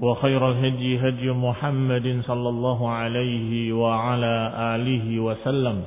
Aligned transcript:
وخير 0.00 0.40
الهدي 0.48 1.08
هدي 1.08 1.30
محمد 1.30 2.22
صلى 2.24 2.48
الله 2.48 2.80
عليه 2.90 3.72
وعلى 3.72 4.34
آله 4.74 5.20
وسلم 5.20 5.84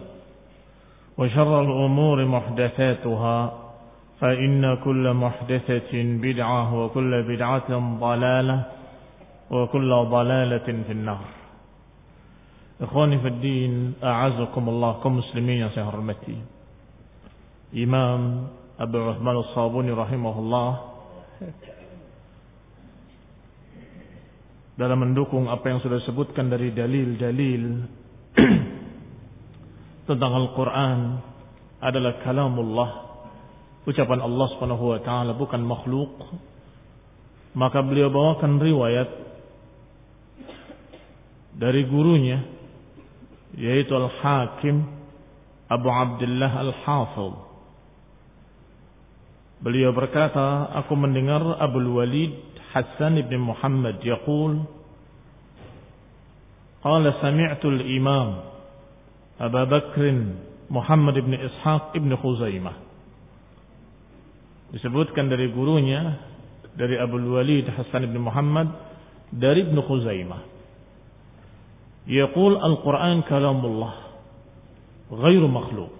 وشر 1.18 1.62
الأمور 1.62 2.26
محدثاتها 2.26 3.38
فإن 4.20 4.78
كل 4.86 5.14
محدثة 5.14 5.94
بدعة 5.94 6.64
وكل 6.80 7.12
بدعة 7.24 7.70
ضلالة 8.00 8.64
وكل 9.52 9.92
ضلالة 10.10 10.68
في 10.88 10.92
النار. 10.92 11.26
إخواني 12.82 13.18
في 13.20 13.28
الدين 13.28 13.94
أعزكم 14.04 14.70
الله 14.70 14.92
كمسلمين 15.04 15.58
يا 15.58 15.70
سهرمتي 15.76 16.38
إمام 17.84 18.48
أبو 18.80 18.98
عثمان 19.10 19.36
الصابوني 19.36 19.92
رحمه 19.92 20.40
الله. 20.40 20.70
Dalam 24.74 24.98
mendukung 25.06 25.46
apa 25.50 25.70
yang 25.70 25.80
sudah 25.86 26.02
disebutkan 26.02 26.50
dari 26.50 26.74
dalil-dalil 26.74 27.64
tentang 30.10 30.32
Al-Quran 30.34 31.00
adalah 31.78 32.24
kalamullah 32.26 32.92
ucapan 33.84 34.20
Allah 34.24 34.48
subhanahu 34.56 34.86
wa 34.96 35.00
ta'ala 35.04 35.32
bukan 35.36 35.62
makhluk. 35.62 36.12
Maka 37.54 37.86
beliau 37.86 38.10
bawakan 38.10 38.58
riwayat 38.58 39.10
dari 41.54 41.86
gurunya 41.86 42.42
yaitu 43.54 43.94
Al-Hakim 43.94 44.90
Abu 45.70 45.90
Abdullah 45.90 46.52
Al-Hafidh. 46.66 47.38
Beliau 49.64 49.94
berkata 49.94 50.74
aku 50.76 50.98
mendengar 50.98 51.40
Abu 51.62 51.80
Walid 51.94 52.53
حسان 52.74 53.22
بن 53.22 53.38
محمد 53.38 53.96
يقول 54.06 54.54
قال 56.84 57.14
سمعت 57.22 57.66
الإمام 57.66 58.30
أبا 59.42 59.64
بكر 59.64 60.02
محمد 60.70 61.14
بن 61.14 61.34
إسحاق 61.34 61.98
بن 61.98 62.12
خزيمة 62.16 62.74
disebutkan 64.74 65.30
dari 65.30 65.54
gurunya 65.54 66.18
dari 66.74 66.98
Abu 66.98 67.22
Walid 67.22 67.70
Hasan 67.70 68.10
bin 68.10 68.26
Muhammad 68.26 68.74
dari 69.30 69.70
Ibnu 69.70 69.86
Khuzaimah 69.86 70.42
يقول 72.10 72.54
القرآن 72.58 73.22
كلام 73.22 73.60
الله 73.66 73.94
غير 75.14 75.44
مخلوق 75.48 75.96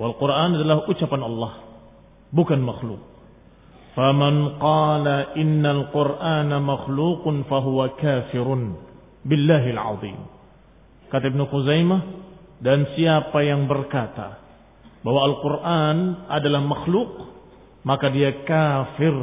والقرآن 0.00 0.50
adalah 0.56 0.88
ucapan 0.88 1.20
Allah 1.20 1.52
bukan 2.32 2.58
makhluk 2.64 3.09
فمن 3.95 4.59
قال 4.59 5.07
إن 5.39 5.65
القرآن 5.65 6.51
مخلوق 6.61 7.23
فهو 7.49 7.79
كافر 7.95 8.47
بالله 9.25 9.63
العظيم 9.71 10.19
kata 11.07 11.31
Ibnu 11.31 11.47
Khuzaimah 11.47 12.01
dan 12.59 12.91
siapa 12.91 13.39
yang 13.39 13.71
berkata 13.71 14.35
bahwa 14.99 15.21
Al-Quran 15.31 15.97
adalah 16.27 16.61
makhluk 16.65 17.09
maka 17.87 18.11
dia 18.11 18.43
kafir 18.43 19.15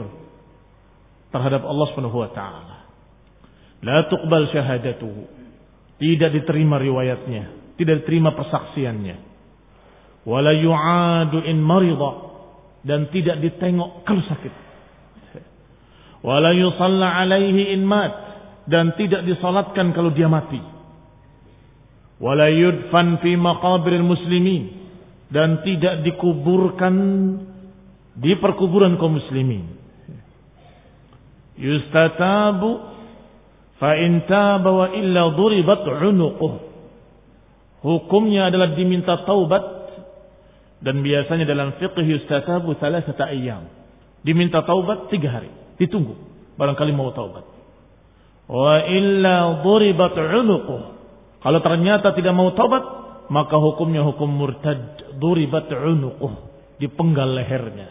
terhadap 1.28 1.68
Allah 1.68 1.86
Subhanahu 1.92 2.22
wa 2.22 2.30
taala 2.32 2.76
la 3.84 4.08
tuqbal 4.08 4.48
syahadatuhu 4.56 5.22
tidak 6.00 6.32
diterima 6.32 6.80
riwayatnya 6.80 7.76
tidak 7.76 8.06
diterima 8.06 8.32
persaksiannya 8.32 9.16
wala 10.24 10.54
yu'adu 10.56 11.44
in 11.44 11.60
marida 11.60 12.25
dan 12.85 13.09
tidak 13.09 13.41
ditengok 13.41 14.05
kalau 14.05 14.23
sakit. 14.27 14.53
Wala 16.25 16.51
alaihi 16.51 17.71
in 17.77 17.85
mat 17.85 18.11
dan 18.67 18.97
tidak 18.99 19.23
disalatkan 19.23 19.95
kalau 19.95 20.11
dia 20.11 20.27
mati. 20.27 20.59
Wala 22.17 22.49
yudfan 22.49 23.21
fi 23.21 23.37
maqabiril 23.37 24.03
muslimin 24.03 24.63
dan 25.29 25.61
tidak 25.61 26.01
dikuburkan 26.03 26.95
di 28.17 28.33
perkuburan 28.41 28.97
kaum 28.97 29.21
muslimin. 29.21 29.77
Yustatabu 31.57 32.69
fa 33.77 33.93
in 34.01 34.25
wa 34.65 34.89
illa 34.97 35.21
duribat 35.37 35.85
unuquh. 35.85 36.53
Hukumnya 37.85 38.49
adalah 38.49 38.73
diminta 38.73 39.21
taubat 39.21 39.76
dan 40.77 41.01
biasanya 41.01 41.45
dalam 41.49 41.73
fiqh 41.81 41.97
yustatabu 41.97 42.77
thalathata 42.77 43.33
ayyam. 43.33 43.65
Diminta 44.21 44.61
taubat 44.61 45.09
tiga 45.09 45.41
hari. 45.41 45.49
Ditunggu. 45.81 46.13
Barangkali 46.57 46.93
mau 46.93 47.09
taubat. 47.13 47.45
Wa 48.49 48.85
illa 48.85 49.61
duribat 49.65 50.13
unuquh. 50.13 50.83
Kalau 51.41 51.59
ternyata 51.61 52.13
tidak 52.13 52.33
mau 52.33 52.53
taubat, 52.53 52.83
maka 53.29 53.57
hukumnya 53.57 54.05
hukum 54.05 54.29
murtad. 54.29 55.17
Duribat 55.17 55.69
unuquh. 55.69 56.33
Dipenggal 56.77 57.33
lehernya. 57.33 57.89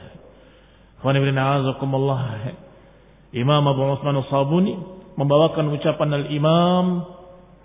Imam 3.36 3.62
Abu 3.66 3.80
Utsman 3.84 4.16
As-Sabuni 4.22 4.74
membawakan 5.18 5.74
ucapan 5.74 6.10
al-Imam 6.22 7.02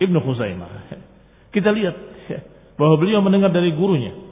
Ibnu 0.02 0.18
Khuzaimah. 0.18 0.70
Kita 1.54 1.70
lihat 1.70 1.96
bahwa 2.76 2.98
beliau 2.98 3.22
mendengar 3.22 3.54
dari 3.54 3.70
gurunya 3.76 4.31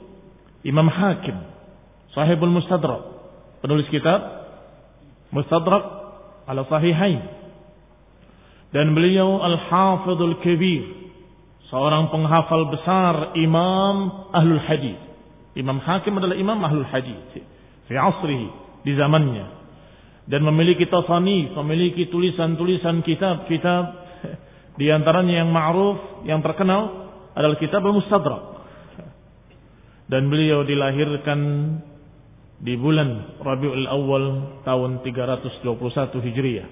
Imam 0.66 0.88
Hakim, 0.88 1.36
Sahibul 2.12 2.52
Mustadrak, 2.52 3.00
penulis 3.64 3.88
kitab 3.88 4.20
Mustadrak 5.32 5.84
ala 6.44 6.66
Sahihain. 6.68 7.22
Dan 8.70 8.94
beliau 8.94 9.42
Al-Hafidhul 9.42 10.38
Kabir, 10.46 10.84
seorang 11.70 12.10
penghafal 12.10 12.70
besar 12.70 13.34
Imam 13.34 14.30
Ahlul 14.30 14.62
Hadis. 14.62 14.98
Imam 15.58 15.82
Hakim 15.82 16.14
adalah 16.18 16.38
Imam 16.38 16.58
Ahlul 16.62 16.86
Hadis 16.86 17.18
fi 17.90 17.94
asrihi, 17.98 18.48
di 18.86 18.94
zamannya. 18.94 19.58
dan 20.30 20.46
memiliki 20.46 20.86
tasani, 20.86 21.50
memiliki 21.58 22.06
tulisan-tulisan 22.06 23.02
kitab-kitab 23.02 23.84
di 24.78 24.86
antaranya 24.86 25.42
yang 25.42 25.50
ma'ruf, 25.50 26.22
yang 26.22 26.38
terkenal 26.38 27.10
adalah 27.34 27.58
kitab 27.58 27.82
Al-Mustadrak. 27.82 28.49
Dan 30.10 30.26
beliau 30.26 30.66
dilahirkan 30.66 31.40
di 32.60 32.74
bulan 32.74 33.38
Rabiul 33.38 33.86
Awal 33.86 34.24
tahun 34.66 35.06
321 35.06 36.26
Hijriah. 36.26 36.68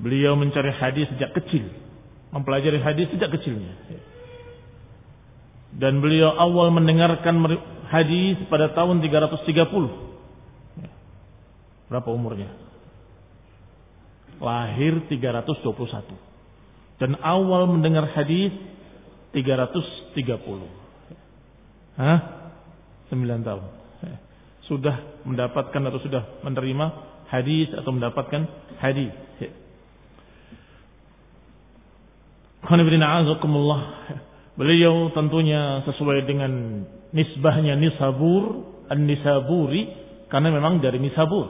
Beliau 0.00 0.32
mencari 0.36 0.72
hadis 0.76 1.08
sejak 1.12 1.36
kecil, 1.36 1.68
mempelajari 2.32 2.80
hadis 2.80 3.08
sejak 3.12 3.32
kecilnya. 3.36 3.72
Dan 5.76 6.00
beliau 6.00 6.32
awal 6.40 6.72
mendengarkan 6.72 7.36
hadis 7.92 8.40
pada 8.48 8.72
tahun 8.72 9.04
330 9.04 10.06
Berapa 11.86 12.10
umurnya? 12.10 12.50
Lahir 14.42 15.06
321. 15.06 16.98
Dan 16.98 17.14
awal 17.22 17.70
mendengar 17.70 18.10
hadis 18.10 18.52
330. 19.32 20.85
Hah? 21.96 22.18
9 23.08 23.46
tahun. 23.46 23.64
Sudah 24.66 25.22
mendapatkan 25.22 25.78
atau 25.78 26.00
sudah 26.02 26.42
menerima 26.42 26.86
hadis 27.30 27.70
atau 27.74 27.94
mendapatkan 27.94 28.42
hadis. 28.82 29.14
Beliau 34.56 35.12
tentunya 35.14 35.86
sesuai 35.86 36.26
dengan 36.26 36.82
nisbahnya 37.14 37.78
Nisabur, 37.78 38.74
An-Nisaburi 38.90 39.86
karena 40.26 40.50
memang 40.50 40.82
dari 40.82 40.98
Nisabur. 40.98 41.46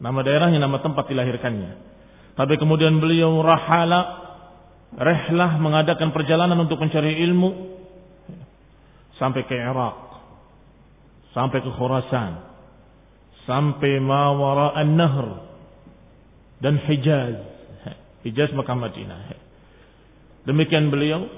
Nama 0.00 0.18
daerahnya, 0.24 0.56
nama 0.56 0.80
tempat 0.80 1.12
dilahirkannya. 1.12 1.92
Tapi 2.40 2.56
kemudian 2.56 2.96
beliau 3.04 3.44
rahala, 3.44 4.00
rehlah 4.96 5.60
mengadakan 5.60 6.08
perjalanan 6.16 6.56
untuk 6.56 6.80
mencari 6.80 7.20
ilmu 7.28 7.79
sampai 9.20 9.44
ke 9.44 9.52
Irak, 9.52 9.96
sampai 11.36 11.60
ke 11.60 11.70
Khurasan, 11.76 12.40
sampai 13.44 14.00
Mawara 14.00 14.72
an-Nahr 14.80 15.44
dan 16.64 16.80
Hijaz. 16.88 17.36
Hijaz 18.24 18.52
Mekah 18.56 18.76
Madinah. 18.76 19.20
Demikian 20.48 20.88
beliau 20.88 21.28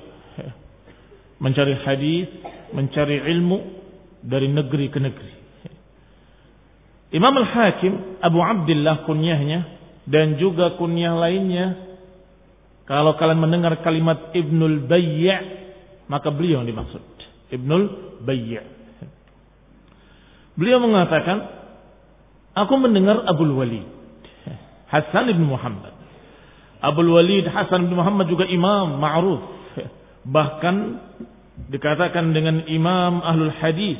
mencari 1.42 1.74
hadis, 1.82 2.30
mencari 2.70 3.18
ilmu 3.34 3.58
dari 4.22 4.46
negeri 4.46 4.86
ke 4.90 4.98
negeri. 5.02 5.32
Imam 7.12 7.34
Al-Hakim 7.34 8.22
Abu 8.24 8.40
Abdullah 8.40 9.04
kunyahnya 9.04 9.60
dan 10.08 10.40
juga 10.40 10.78
kunyah 10.80 11.12
lainnya 11.18 11.66
kalau 12.88 13.14
kalian 13.20 13.42
mendengar 13.42 13.78
kalimat 13.84 14.32
Ibnul 14.32 14.88
Bayy' 14.88 15.28
maka 16.08 16.32
beliau 16.32 16.64
yang 16.64 16.72
dimaksud 16.72 17.11
Ibnul 17.52 17.84
Bayy' 18.24 18.82
Beliau 20.52 20.84
mengatakan 20.84 21.48
aku 22.52 22.74
mendengar 22.76 23.24
Abu 23.24 23.48
Walid 23.56 23.88
Hasan 24.92 25.32
bin 25.32 25.48
Muhammad. 25.48 25.96
Abu 26.84 27.00
Walid 27.08 27.48
Hasan 27.48 27.88
bin 27.88 27.96
Muhammad 27.96 28.28
juga 28.28 28.44
imam 28.44 29.00
ma'ruf. 29.00 29.40
Bahkan 30.28 30.76
dikatakan 31.72 32.36
dengan 32.36 32.68
imam 32.68 33.24
ahlul 33.24 33.54
hadis 33.56 33.96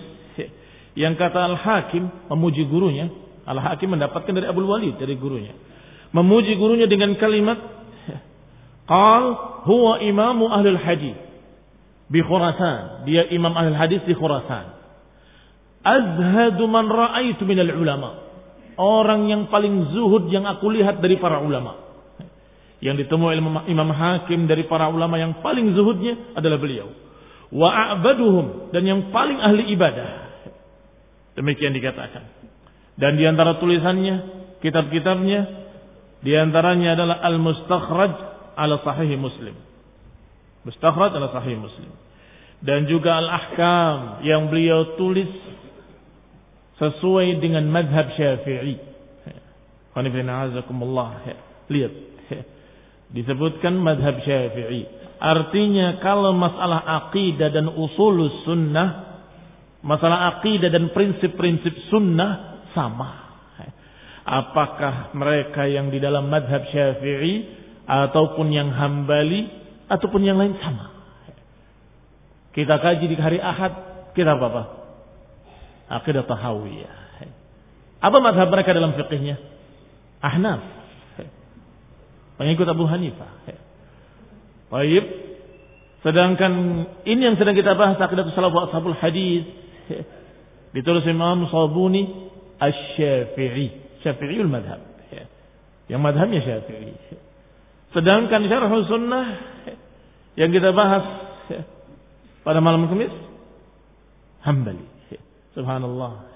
yang 0.93 1.16
kata 1.16 1.56
Al-Hakim 1.56 2.28
memuji 2.28 2.69
gurunya, 2.69 3.08
Al-Hakim 3.48 3.96
mendapatkan 3.96 4.28
dari 4.28 4.44
Abu 4.44 4.60
Walid 4.69 5.00
dari 5.00 5.16
gurunya. 5.16 5.56
Memuji 6.12 6.52
gurunya 6.60 6.84
dengan 6.84 7.16
kalimat 7.16 7.56
Qal 8.84 9.25
huwa 9.64 10.05
imamu 10.05 10.52
ahlul 10.52 10.76
hadis 10.76 11.16
bi 12.12 12.20
Khurasan. 12.20 13.09
Dia 13.09 13.32
imam 13.32 13.56
ahlul 13.56 13.79
hadis 13.81 14.05
di 14.05 14.12
Khurasan. 14.12 14.76
Azhadu 15.82 16.69
man 16.69 16.93
ra'aitu 16.93 17.43
minal 17.49 17.73
ulama. 17.73 18.20
Orang 18.76 19.32
yang 19.32 19.49
paling 19.49 19.97
zuhud 19.97 20.29
yang 20.29 20.44
aku 20.44 20.69
lihat 20.69 21.00
dari 21.00 21.17
para 21.17 21.41
ulama. 21.41 21.81
Yang 22.82 23.06
ditemui 23.06 23.38
Imam 23.70 23.91
Hakim 23.94 24.50
dari 24.50 24.67
para 24.67 24.91
ulama 24.91 25.14
yang 25.14 25.38
paling 25.41 25.70
zuhudnya 25.73 26.35
adalah 26.35 26.59
beliau. 26.59 26.91
Wa 27.53 27.69
a'baduhum 27.69 28.75
dan 28.75 28.82
yang 28.82 29.00
paling 29.15 29.38
ahli 29.38 29.70
ibadah 29.70 30.23
Demikian 31.32 31.73
dikatakan. 31.73 32.25
Dan 32.97 33.17
di 33.17 33.25
antara 33.25 33.56
tulisannya, 33.56 34.15
kitab-kitabnya, 34.61 35.41
di 36.20 36.32
antaranya 36.37 36.93
adalah 36.93 37.17
Al-Mustakhraj 37.25 38.12
ala 38.53 38.85
Sahih 38.85 39.17
Muslim. 39.17 39.56
Mustakhraj 40.62 41.12
ala 41.14 41.35
Sahih 41.35 41.59
Muslim. 41.59 41.91
Dan 42.62 42.87
juga 42.87 43.19
Al-Ahkam 43.19 44.23
yang 44.23 44.47
beliau 44.47 44.94
tulis 44.94 45.31
sesuai 46.79 47.43
dengan 47.43 47.67
madhab 47.67 48.14
syafi'i. 48.14 48.79
Lihat. 51.69 51.94
Disebutkan 53.17 53.75
madhab 53.82 54.23
syafi'i. 54.23 54.87
Artinya 55.23 56.03
kalau 56.03 56.35
masalah 56.35 56.82
aqidah 57.06 57.50
dan 57.50 57.67
usulus 57.70 58.47
sunnah 58.47 59.12
Masalah 59.82 60.38
akidah 60.38 60.70
dan 60.70 60.94
prinsip-prinsip 60.94 61.91
sunnah 61.91 62.62
sama. 62.70 63.35
Apakah 64.23 65.11
mereka 65.19 65.67
yang 65.67 65.91
di 65.91 65.99
dalam 65.99 66.31
madhab 66.31 66.62
syafi'i 66.70 67.50
ataupun 67.82 68.55
yang 68.55 68.70
hambali 68.70 69.62
ataupun 69.93 70.25
yang 70.25 70.41
lain 70.41 70.56
sama. 70.65 70.89
Kita 72.56 72.81
kaji 72.81 73.05
di 73.05 73.17
hari 73.21 73.37
Ahad, 73.41 73.73
kita 74.17 74.37
apa? 74.37 74.47
-apa? 74.49 74.62
Akidah 76.00 76.25
tahawiyah. 76.25 76.97
Apa 78.03 78.19
madhab 78.19 78.49
mereka 78.50 78.73
dalam 78.73 78.97
fikihnya? 78.97 79.37
Ahnaf. 80.25 80.61
Pengikut 82.41 82.67
Abu 82.67 82.89
Hanifah. 82.89 83.47
Baik. 84.73 85.05
Sedangkan 86.03 86.53
ini 87.06 87.21
yang 87.23 87.39
sedang 87.39 87.55
kita 87.55 87.79
bahas 87.79 87.94
akidah 88.00 88.27
salafus 88.35 88.75
ashabul 88.75 88.99
hadis 88.99 89.47
Ditulis 90.73 91.05
Imam 91.05 91.47
Sabuni 91.53 92.33
Asy-Syafi'i. 92.56 94.00
Syafi'iul 94.00 94.49
madhab. 94.49 94.81
Yang 95.87 96.00
madhabnya 96.00 96.41
Syafi'i. 96.41 96.96
Sedangkan 97.93 98.49
syarh 98.49 98.72
sunnah 98.89 99.27
yang 100.39 100.51
kita 100.51 100.72
bahas 100.72 101.05
pada 102.46 102.58
malam 102.58 102.89
Kamis 102.89 103.12
Hambali. 104.43 104.86
Subhanallah. 105.53 106.32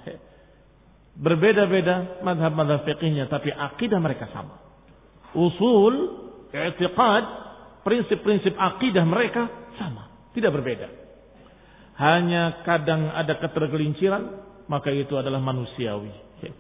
Berbeda-beda 1.17 2.21
madhab-madhab 2.21 2.85
fiqihnya 2.85 3.27
tapi 3.33 3.49
akidah 3.49 3.97
mereka 3.97 4.29
sama. 4.31 4.61
Usul, 5.33 5.95
i'tiqad, 6.53 7.25
prinsip-prinsip 7.83 8.53
akidah 8.53 9.05
mereka 9.09 9.49
sama, 9.81 10.13
tidak 10.37 10.53
berbeda 10.53 11.07
hanya 11.97 12.61
kadang 12.69 13.09
ada 13.09 13.41
ketergelinciran, 13.41 14.45
maka 14.69 14.93
itu 14.93 15.17
adalah 15.17 15.41
manusiawi. 15.41 16.13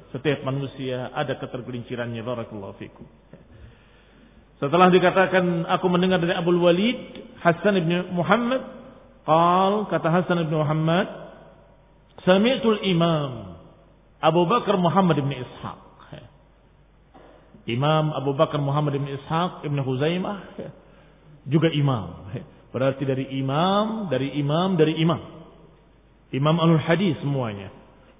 Setiap 0.08 0.40
manusia 0.48 1.12
ada 1.12 1.36
ketergelincirannya. 1.36 2.24
Barakallahu 2.24 2.80
fikum. 2.80 3.04
Setelah 4.56 4.88
dikatakan 4.88 5.68
aku 5.68 5.86
mendengar 5.92 6.16
dari 6.16 6.32
Abu 6.32 6.56
Walid 6.56 6.96
Hasan 7.44 7.76
bin 7.76 8.16
Muhammad, 8.16 8.64
qal 9.28 9.84
kata 9.92 10.08
Hasan 10.08 10.48
bin 10.48 10.56
Muhammad, 10.56 11.06
sami'tul 12.24 12.80
imam 12.88 13.60
Abu 14.20 14.48
Bakar 14.48 14.80
Muhammad 14.80 15.20
bin 15.20 15.36
Ishaq. 15.36 15.84
Imam 17.66 18.14
Abu 18.14 18.32
Bakar 18.38 18.62
Muhammad 18.62 18.94
bin 18.94 19.10
Ishaq 19.10 19.66
Ibn 19.66 19.78
Huzaimah 19.82 20.38
juga 21.46 21.68
imam. 21.70 22.30
Berarti 22.70 23.02
dari 23.08 23.26
imam, 23.40 24.10
dari 24.10 24.36
imam, 24.38 24.76
dari 24.78 24.94
imam. 25.00 25.20
Imam 26.34 26.56
alul 26.58 26.82
hadis 26.82 27.16
semuanya. 27.22 27.70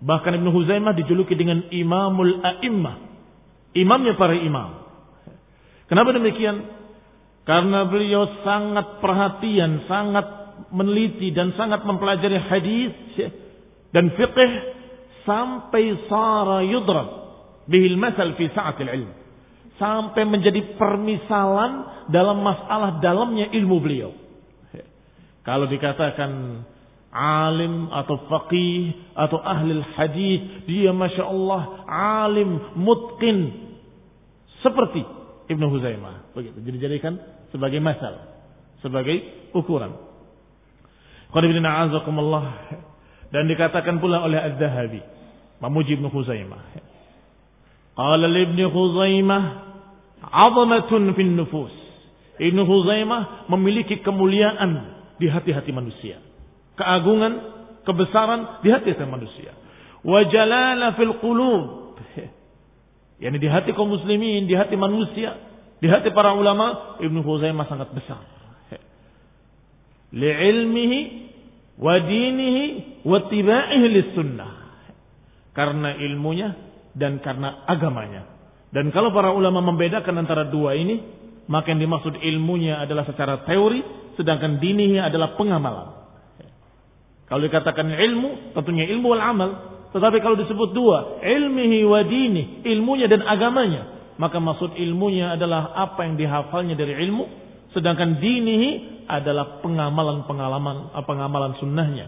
Bahkan 0.01 0.33
Ibnu 0.39 0.51
Huzaimah 0.53 0.95
dijuluki 0.95 1.35
dengan 1.35 1.67
Imamul 1.73 2.41
A'immah. 2.41 2.97
Imamnya 3.77 4.15
para 4.17 4.37
imam. 4.39 4.86
Kenapa 5.87 6.11
demikian? 6.11 6.67
Karena 7.47 7.87
beliau 7.87 8.27
sangat 8.43 8.99
perhatian, 8.99 9.87
sangat 9.87 10.27
meneliti 10.75 11.31
dan 11.31 11.55
sangat 11.55 11.87
mempelajari 11.87 12.43
hadis 12.51 12.95
dan 13.95 14.11
fiqh 14.19 14.41
sampai 15.23 15.95
sara 16.11 16.67
yudrab 16.67 17.07
bihil 17.71 17.95
masal 17.95 18.35
fi 18.35 18.51
sa'atil 18.51 18.91
ilm. 18.91 19.11
Sampai 19.79 20.25
menjadi 20.27 20.75
permisalan 20.75 22.07
dalam 22.11 22.41
masalah 22.43 22.99
dalamnya 22.99 23.53
ilmu 23.55 23.77
beliau. 23.79 24.11
Kalau 25.47 25.71
dikatakan 25.71 26.65
alim 27.15 27.87
atau 27.95 28.27
faqih 28.27 29.15
atau 29.15 29.39
ahli 29.39 29.79
hadis, 29.95 30.67
dia 30.67 30.91
masya 30.91 31.31
Allah 31.31 31.63
alim 32.27 32.59
mutqin 32.75 33.55
seperti 34.65 35.16
Ibnu 35.47 35.67
Huzaimah. 35.71 36.35
Begitu. 36.35 36.59
Jadi 36.63 36.77
jadikan 36.83 37.15
sebagai 37.55 37.79
masal, 37.79 38.19
sebagai 38.83 39.23
ukuran. 39.55 39.95
Dan 43.27 43.51
dikatakan 43.51 43.99
pula 43.99 44.23
oleh 44.23 44.39
Az-Zahabi 44.39 45.03
memuji 45.61 45.97
Ibnu 45.97 46.09
Huzaimah. 46.13 46.63
Qala 47.97 48.27
Ibnu 48.29 48.65
Huzaimah 48.71 49.43
'azamatun 50.21 51.15
fin 51.17 51.33
nufus. 51.37 51.73
Ibnu 52.37 52.69
Huzaimah 52.69 53.49
memiliki 53.49 54.05
kemuliaan 54.05 54.97
di 55.17 55.27
hati-hati 55.33 55.73
manusia. 55.73 56.21
Keagungan, 56.77 57.33
kebesaran 57.89 58.61
di 58.61 58.69
hati-hati 58.69 59.09
manusia. 59.09 59.57
Wa 60.05 60.29
jalala 60.29 60.93
fil 61.01 61.17
qulub. 61.25 61.97
Yani 63.17 63.41
di 63.41 63.49
hati 63.49 63.73
kaum 63.73 63.89
muslimin, 63.89 64.45
di 64.45 64.53
hati 64.53 64.77
manusia, 64.77 65.41
di 65.81 65.89
hati 65.89 66.13
para 66.13 66.37
ulama, 66.37 66.99
Ibnu 67.01 67.25
Huzaimah 67.25 67.67
sangat 67.69 67.93
besar. 67.97 68.21
Li'ilmihi 70.13 71.01
wa 71.77 71.97
dinihi 72.01 72.65
wa 73.05 73.19
tiba'ihi 73.29 74.17
sunnah. 74.17 74.53
Karena 75.57 75.97
ilmunya 75.97 76.53
dan 76.93 77.21
karena 77.25 77.65
agamanya. 77.65 78.29
Dan 78.73 78.93
kalau 78.93 79.13
para 79.13 79.33
ulama 79.33 79.65
membedakan 79.65 80.21
antara 80.21 80.49
dua 80.49 80.77
ini, 80.77 81.01
maka 81.49 81.73
yang 81.73 81.81
dimaksud 81.81 82.21
ilmunya 82.21 82.81
adalah 82.85 83.09
secara 83.09 83.45
teori, 83.49 83.81
sedangkan 84.21 84.61
dininya 84.61 85.09
adalah 85.09 85.37
pengamalan. 85.39 85.89
Kalau 87.27 87.43
dikatakan 87.43 87.91
ilmu, 87.91 88.55
tentunya 88.55 88.87
ilmu 88.91 89.07
wal 89.13 89.23
amal. 89.23 89.51
Tetapi 89.95 90.19
kalau 90.25 90.37
disebut 90.39 90.71
dua, 90.75 91.23
ilmihi 91.23 91.87
wa 91.87 92.01
dini, 92.03 92.67
ilmunya 92.67 93.07
dan 93.07 93.23
agamanya, 93.23 94.15
maka 94.17 94.41
maksud 94.41 94.75
ilmunya 94.77 95.37
adalah 95.37 95.77
apa 95.77 96.09
yang 96.09 96.17
dihafalnya 96.17 96.75
dari 96.75 96.97
ilmu, 97.07 97.25
sedangkan 97.77 98.19
dinihi 98.19 99.05
adalah 99.07 99.61
pengamalan-pengalaman, 99.61 100.97
pengamalan 101.07 101.53
sunnahnya. 101.63 102.07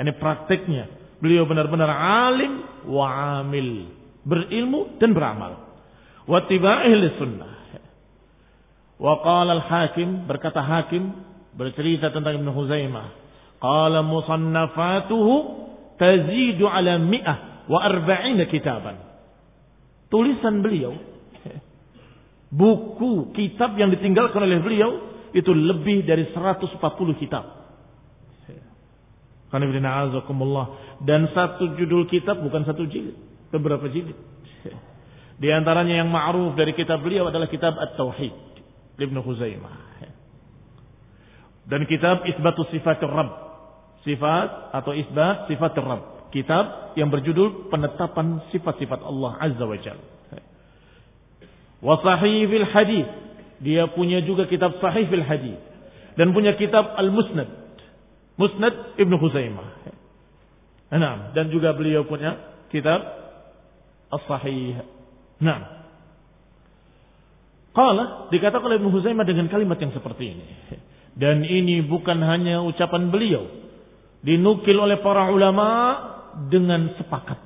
Ini 0.00 0.16
prakteknya. 0.16 0.84
Beliau 1.20 1.44
benar-benar 1.44 1.92
alim 1.92 2.64
wa 2.88 3.38
amil, 3.44 3.92
berilmu 4.24 4.96
dan 4.96 5.12
beramal. 5.12 5.68
Wa 6.24 6.48
tiba'ih 6.48 7.20
sunnah. 7.20 7.52
Wa 9.00 9.20
qala 9.24 9.60
al-hakim, 9.60 10.28
berkata 10.28 10.60
hakim, 10.60 11.12
bercerita 11.56 12.12
tentang 12.12 12.40
Ibn 12.40 12.48
Huzaimah. 12.52 13.06
Qala 13.60 14.00
musannafatuhu 14.00 15.34
tazidu 16.00 16.64
ala 16.64 16.96
mi'ah 16.96 17.68
wa 17.68 17.78
arba'ina 17.84 18.48
kitaban. 18.48 18.96
Tulisan 20.08 20.64
beliau, 20.64 20.96
buku, 22.50 23.30
kitab 23.36 23.76
yang 23.76 23.92
ditinggalkan 23.92 24.40
oleh 24.42 24.58
beliau, 24.64 24.90
itu 25.36 25.52
lebih 25.52 26.02
dari 26.08 26.26
140 26.32 26.80
kitab. 27.20 27.44
Dan 31.04 31.20
satu 31.30 31.74
judul 31.78 32.10
kitab 32.10 32.42
bukan 32.42 32.64
satu 32.66 32.88
jilid, 32.88 33.14
beberapa 33.54 33.86
jilid. 33.86 34.16
Di 35.40 35.48
antaranya 35.48 36.04
yang 36.04 36.10
ma'ruf 36.12 36.52
dari 36.58 36.76
kitab 36.76 37.00
beliau 37.00 37.30
adalah 37.30 37.48
kitab 37.48 37.72
At-Tauhid. 37.72 38.34
Ibn 39.00 39.16
Khuzaimah. 39.24 39.76
Dan 41.64 41.88
kitab 41.88 42.28
Isbatu 42.28 42.68
Sifatul 42.68 43.08
Rabb. 43.08 43.49
Sifat 44.06 44.72
atau 44.72 44.92
isbat 44.96 45.50
sifatul 45.50 45.84
Rabb. 45.84 46.30
Kitab 46.30 46.94
yang 46.94 47.10
berjudul 47.10 47.68
penetapan 47.68 48.40
sifat-sifat 48.54 49.02
Allah 49.02 49.34
Azza 49.42 49.64
wa 49.66 49.78
Jalla. 49.78 50.06
Sahihil 51.80 52.66
hadis. 52.70 53.08
Dia 53.60 53.90
punya 53.92 54.24
juga 54.24 54.48
kitab 54.48 54.78
sahihil 54.80 55.26
hadis. 55.26 55.58
Dan 56.16 56.32
punya 56.32 56.56
kitab 56.56 56.96
Al-Musnad. 56.96 57.48
Musnad 58.40 58.96
Ibn 58.96 59.12
Khuzaimah. 59.20 59.68
Nah, 60.90 61.30
dan 61.36 61.52
juga 61.52 61.76
beliau 61.76 62.02
punya 62.08 62.34
kitab 62.72 62.98
As-Sahih. 64.10 64.82
Nah, 65.38 65.80
Qala 67.70 68.26
dikatakan 68.34 68.66
oleh 68.66 68.82
Ibnu 68.82 68.90
Huzaimah 68.90 69.22
dengan 69.22 69.46
kalimat 69.46 69.78
yang 69.78 69.94
seperti 69.94 70.34
ini. 70.34 70.46
Dan 71.14 71.46
ini 71.46 71.86
bukan 71.86 72.18
hanya 72.18 72.66
ucapan 72.66 73.14
beliau. 73.14 73.46
Dinukil 74.20 74.76
oleh 74.76 75.00
para 75.00 75.32
ulama 75.32 75.68
dengan 76.52 76.92
sepakat. 77.00 77.38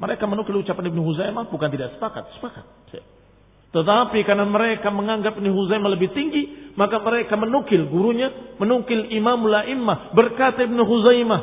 Mereka 0.00 0.24
menukil 0.24 0.56
ucapan 0.62 0.88
Ibnu 0.88 1.02
Huzaimah 1.04 1.50
bukan 1.52 1.68
tidak 1.68 1.98
sepakat, 1.98 2.24
sepakat. 2.38 2.64
Tetapi 3.70 4.26
karena 4.26 4.42
mereka 4.42 4.90
menganggap 4.90 5.38
Ibnu 5.38 5.54
Huzaimah 5.54 5.90
lebih 5.94 6.10
tinggi, 6.10 6.74
maka 6.74 6.98
mereka 6.98 7.38
menukil 7.38 7.86
gurunya, 7.86 8.58
menukil 8.58 9.06
Imamul 9.14 9.54
A'immah. 9.54 10.10
Berkata 10.10 10.66
Ibnu 10.66 10.82
Huzaimah, 10.82 11.40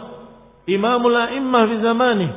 Imamul 0.68 1.16
A'immah 1.16 1.64
di 1.72 1.78
zamani. 1.80 2.28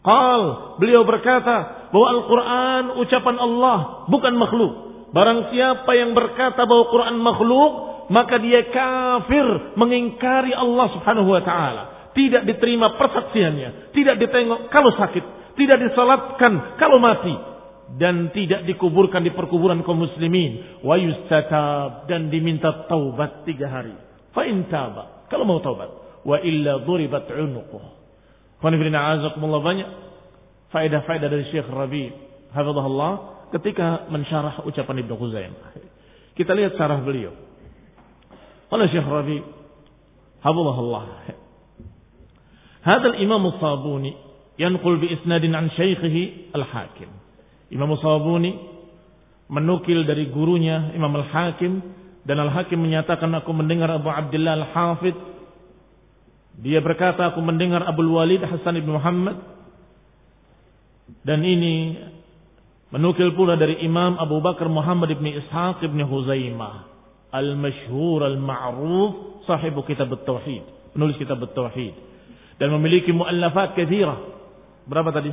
Qal, 0.00 0.42
beliau 0.80 1.04
berkata 1.04 1.90
bahwa 1.92 2.06
Al-Quran 2.08 2.82
ucapan 3.04 3.36
Allah, 3.36 3.78
bukan 4.08 4.32
makhluk. 4.38 4.72
Barang 5.12 5.52
siapa 5.52 5.90
yang 5.92 6.16
berkata 6.16 6.64
bahwa 6.64 6.88
Quran 6.88 7.16
makhluk, 7.20 7.72
maka 8.08 8.38
dia 8.38 8.66
kafir 8.70 9.76
mengingkari 9.78 10.54
Allah 10.54 10.86
Subhanahu 10.94 11.30
wa 11.30 11.42
taala. 11.42 11.82
Tidak 12.16 12.48
diterima 12.48 12.96
persaksiannya, 12.96 13.92
tidak 13.92 14.16
ditengok 14.16 14.72
kalau 14.72 14.88
sakit, 14.96 15.24
tidak 15.60 15.78
disalatkan 15.84 16.80
kalau 16.80 16.96
mati 16.96 17.36
dan 17.94 18.34
tidak 18.34 18.66
dikuburkan 18.66 19.22
di 19.22 19.30
perkuburan 19.30 19.86
kaum 19.86 20.02
muslimin. 20.02 20.82
Wa 20.82 20.98
dan 22.10 22.32
diminta 22.32 22.88
taubat 22.90 23.46
tiga 23.46 23.70
hari. 23.70 23.94
Fa 24.34 24.42
in 24.42 24.66
taba, 24.66 25.28
kalau 25.30 25.46
mau 25.46 25.62
taubat. 25.62 26.22
Wa 26.26 26.42
illa 26.42 26.82
duribat 26.82 27.30
unuquh. 27.30 27.84
Banyak 28.58 29.88
faedah-faedah 30.74 31.28
dari 31.30 31.46
Syekh 31.54 31.70
Rabi. 31.70 32.10
Hafizahullah 32.50 33.12
ketika 33.54 34.10
mensyarah 34.10 34.66
ucapan 34.66 35.06
Ibnu 35.06 35.14
Khuzaimah. 35.14 35.70
Kita 36.34 36.52
lihat 36.56 36.74
syarah 36.74 36.98
beliau. 37.00 37.45
Qala 38.66 38.90
Syekh 38.90 39.06
Rabi, 39.06 39.38
Habibullah. 40.42 41.06
Hadal 42.86 43.18
Imam 43.22 43.42
Sabuni 43.58 44.14
yanqul 44.58 44.98
bi 45.02 45.10
isnadin 45.14 45.54
an 45.54 45.70
syaikhihi 45.74 46.54
al-Hakim. 46.54 47.10
Imam 47.70 47.94
Sabuni 47.98 48.54
menukil 49.50 50.06
dari 50.06 50.30
gurunya 50.30 50.94
Imam 50.94 51.14
Al-Hakim 51.14 51.82
dan 52.26 52.42
Al-Hakim 52.42 52.82
menyatakan 52.82 53.30
aku 53.38 53.54
mendengar 53.54 53.90
Abu 53.94 54.10
Abdullah 54.10 54.58
Al-Hafidh 54.58 55.18
dia 56.56 56.80
berkata 56.82 57.30
aku 57.30 57.38
mendengar 57.44 57.84
Abu 57.86 58.02
Walid 58.10 58.42
Hasan 58.42 58.80
bin 58.80 58.90
Muhammad 58.90 59.38
dan 61.22 61.44
ini 61.46 61.94
Menukil 62.86 63.34
pula 63.34 63.58
dari 63.58 63.82
Imam 63.82 64.14
Abu 64.14 64.38
Bakar 64.38 64.70
Muhammad 64.70 65.10
ibn 65.10 65.26
Ishaq 65.26 65.82
ibn 65.82 65.98
Huzaimah. 66.06 66.95
Al-Mashhur 67.32 68.20
al-Ma'ruf 68.22 69.42
sahibu 69.46 69.82
kitab 69.86 70.10
Tauhid. 70.26 70.94
Penulis 70.94 71.16
kitab 71.18 71.42
Tauhid. 71.42 71.94
Dan 72.56 72.72
memiliki 72.76 73.12
muallafat 73.12 73.76
kathira. 73.76 74.16
Berapa 74.86 75.10
tadi? 75.12 75.30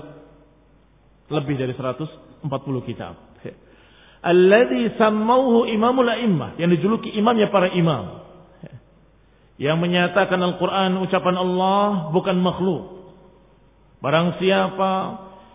Lebih 1.32 1.56
dari 1.56 1.74
140 1.74 2.90
kitab. 2.90 3.34
Alladhi 4.24 4.96
sammauhu 4.96 5.68
imamul 5.68 6.08
a'immah. 6.08 6.56
Yang 6.56 6.80
dijuluki 6.80 7.12
imamnya 7.20 7.52
para 7.52 7.68
imam. 7.76 8.24
Yang 9.60 9.78
menyatakan 9.84 10.40
Al-Quran 10.40 11.04
ucapan 11.04 11.36
Allah 11.38 12.10
bukan 12.16 12.40
makhluk. 12.40 12.84
Barang 14.00 14.40
siapa 14.40 14.92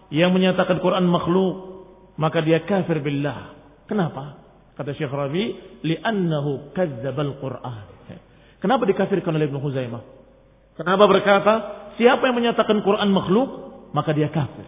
yang 0.08 0.32
menyatakan 0.32 0.80
Quran 0.80 1.04
makhluk 1.08 1.84
maka 2.20 2.44
dia 2.44 2.62
kafir 2.64 3.00
billah. 3.00 3.56
Kenapa? 3.88 4.47
Kata 4.78 4.94
Syekh 4.94 5.10
Rabi, 5.10 5.58
li'annahu 5.82 6.70
kadzdzabal 6.70 7.42
Qur'an. 7.42 7.98
Kenapa 8.62 8.86
dikafirkan 8.86 9.34
oleh 9.34 9.50
Ibnu 9.50 9.58
Huzaimah? 9.58 10.02
Kenapa 10.78 11.10
berkata, 11.10 11.54
siapa 11.98 12.30
yang 12.30 12.38
menyatakan 12.38 12.78
Quran 12.86 13.10
makhluk, 13.10 13.50
maka 13.90 14.14
dia 14.14 14.30
kafir. 14.30 14.66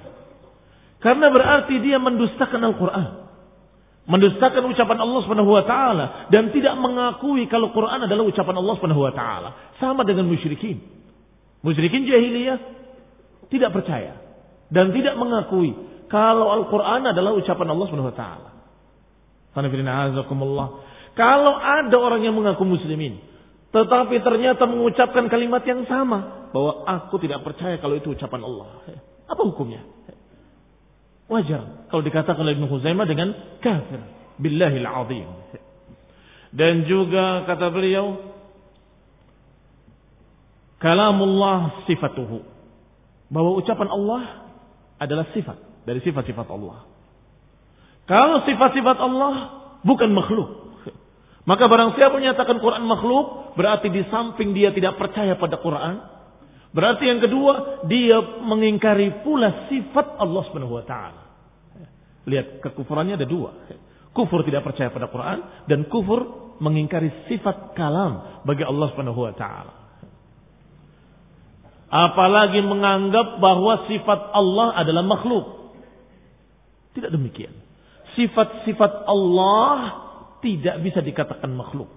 Karena 0.98 1.30
berarti 1.30 1.78
dia 1.78 2.02
mendustakan 2.02 2.60
Al-Quran. 2.60 3.30
Mendustakan 4.10 4.66
ucapan 4.66 4.98
Allah 4.98 5.20
Subhanahu 5.22 5.54
wa 5.54 5.62
taala 5.62 6.06
dan 6.34 6.50
tidak 6.50 6.74
mengakui 6.82 7.46
kalau 7.46 7.70
Quran 7.70 8.10
adalah 8.10 8.26
ucapan 8.26 8.58
Allah 8.58 8.74
Subhanahu 8.74 9.06
wa 9.06 9.14
taala. 9.14 9.48
Sama 9.78 10.02
dengan 10.02 10.26
musyrikin. 10.26 10.82
Musyrikin 11.62 12.10
jahiliyah 12.10 12.58
tidak 13.52 13.70
percaya 13.70 14.18
dan 14.72 14.90
tidak 14.90 15.14
mengakui 15.14 15.74
kalau 16.10 16.50
Al-Quran 16.50 17.06
adalah 17.06 17.38
ucapan 17.38 17.68
Allah 17.70 17.86
Subhanahu 17.86 18.10
Wa 18.10 18.18
Taala. 18.18 18.50
Kalau 21.18 21.52
ada 21.58 21.96
orang 21.98 22.22
yang 22.22 22.34
mengaku 22.38 22.62
muslimin, 22.62 23.18
Tetapi 23.70 24.18
ternyata 24.26 24.66
mengucapkan 24.66 25.30
kalimat 25.30 25.62
yang 25.62 25.86
sama. 25.86 26.50
Bahwa 26.50 26.82
aku 26.90 27.22
tidak 27.22 27.46
percaya 27.46 27.78
kalau 27.78 27.94
itu 27.94 28.10
ucapan 28.10 28.42
Allah. 28.42 28.82
Apa 29.30 29.42
hukumnya? 29.46 29.86
Wajar 31.30 31.86
kalau 31.86 32.02
dikatakan 32.02 32.42
oleh 32.42 32.58
Ibn 32.58 32.66
Huzaimah 32.66 33.06
dengan 33.06 33.30
kafir. 33.62 34.02
Billahil 34.42 34.82
azim. 34.82 35.28
Dan 36.50 36.82
juga 36.90 37.46
kata 37.46 37.70
beliau, 37.70 38.34
kalamullah 40.82 41.86
sifatuhu. 41.86 42.42
Bahwa 43.30 43.54
ucapan 43.54 43.86
Allah 43.86 44.22
adalah 44.98 45.30
sifat 45.30 45.86
dari 45.86 46.02
sifat-sifat 46.02 46.50
Allah. 46.50 46.90
Kalau 48.06 48.44
sifat-sifat 48.44 48.96
Allah 49.00 49.34
bukan 49.84 50.10
makhluk. 50.12 50.60
Maka 51.48 51.66
barang 51.66 51.96
siapa 51.96 52.20
menyatakan 52.20 52.60
Quran 52.60 52.84
makhluk, 52.84 53.56
berarti 53.56 53.88
di 53.88 54.04
samping 54.12 54.52
dia 54.52 54.70
tidak 54.76 55.00
percaya 55.00 55.34
pada 55.40 55.58
Quran. 55.58 55.98
Berarti 56.70 57.02
yang 57.10 57.18
kedua, 57.18 57.82
dia 57.90 58.22
mengingkari 58.46 59.26
pula 59.26 59.66
sifat 59.66 60.20
Allah 60.20 60.42
Subhanahu 60.46 60.78
wa 60.78 60.84
taala. 60.86 61.22
Lihat, 62.28 62.62
kekufurannya 62.62 63.18
ada 63.18 63.26
dua. 63.26 63.50
Kufur 64.14 64.46
tidak 64.46 64.66
percaya 64.66 64.90
pada 64.90 65.10
Quran 65.10 65.66
dan 65.66 65.86
kufur 65.90 66.54
mengingkari 66.62 67.26
sifat 67.26 67.74
kalam 67.74 68.42
bagi 68.46 68.62
Allah 68.62 68.86
Subhanahu 68.94 69.20
wa 69.22 69.34
taala. 69.34 69.74
Apalagi 71.90 72.62
menganggap 72.62 73.42
bahwa 73.42 73.90
sifat 73.90 74.30
Allah 74.30 74.78
adalah 74.78 75.02
makhluk. 75.02 75.74
Tidak 76.94 77.10
demikian. 77.10 77.54
Sifat-sifat 78.18 79.06
Allah 79.06 79.76
tidak 80.40 80.80
bisa 80.82 81.00
dikatakan 81.04 81.52
makhluk. 81.52 81.88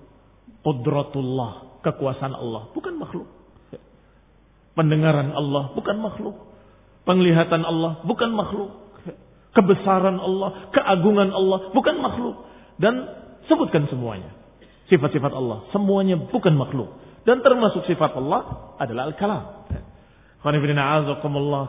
Qudratullah, 0.63 1.82
kekuasaan 1.84 2.36
Allah, 2.36 2.72
bukan 2.72 2.96
makhluk. 3.00 3.27
Pendengaran 4.74 5.36
Allah, 5.36 5.75
bukan 5.77 5.98
makhluk. 6.00 6.36
Penglihatan 7.03 7.62
Allah, 7.67 8.01
bukan 8.08 8.32
makhluk. 8.32 8.72
Kebesaran 9.53 10.17
Allah, 10.17 10.72
keagungan 10.74 11.29
Allah, 11.29 11.70
bukan 11.75 12.00
makhluk. 12.00 12.48
Dan 12.82 13.05
sebutkan 13.46 13.86
semuanya. 13.91 14.34
Sifat-sifat 14.89 15.29
Allah, 15.36 15.70
semuanya 15.70 16.17
bukan 16.17 16.55
makhluk. 16.58 16.89
Dan 17.24 17.39
termasuk 17.39 17.88
sifat 17.88 18.17
Allah 18.17 18.74
adalah 18.79 19.12
al-kalam. 19.13 19.43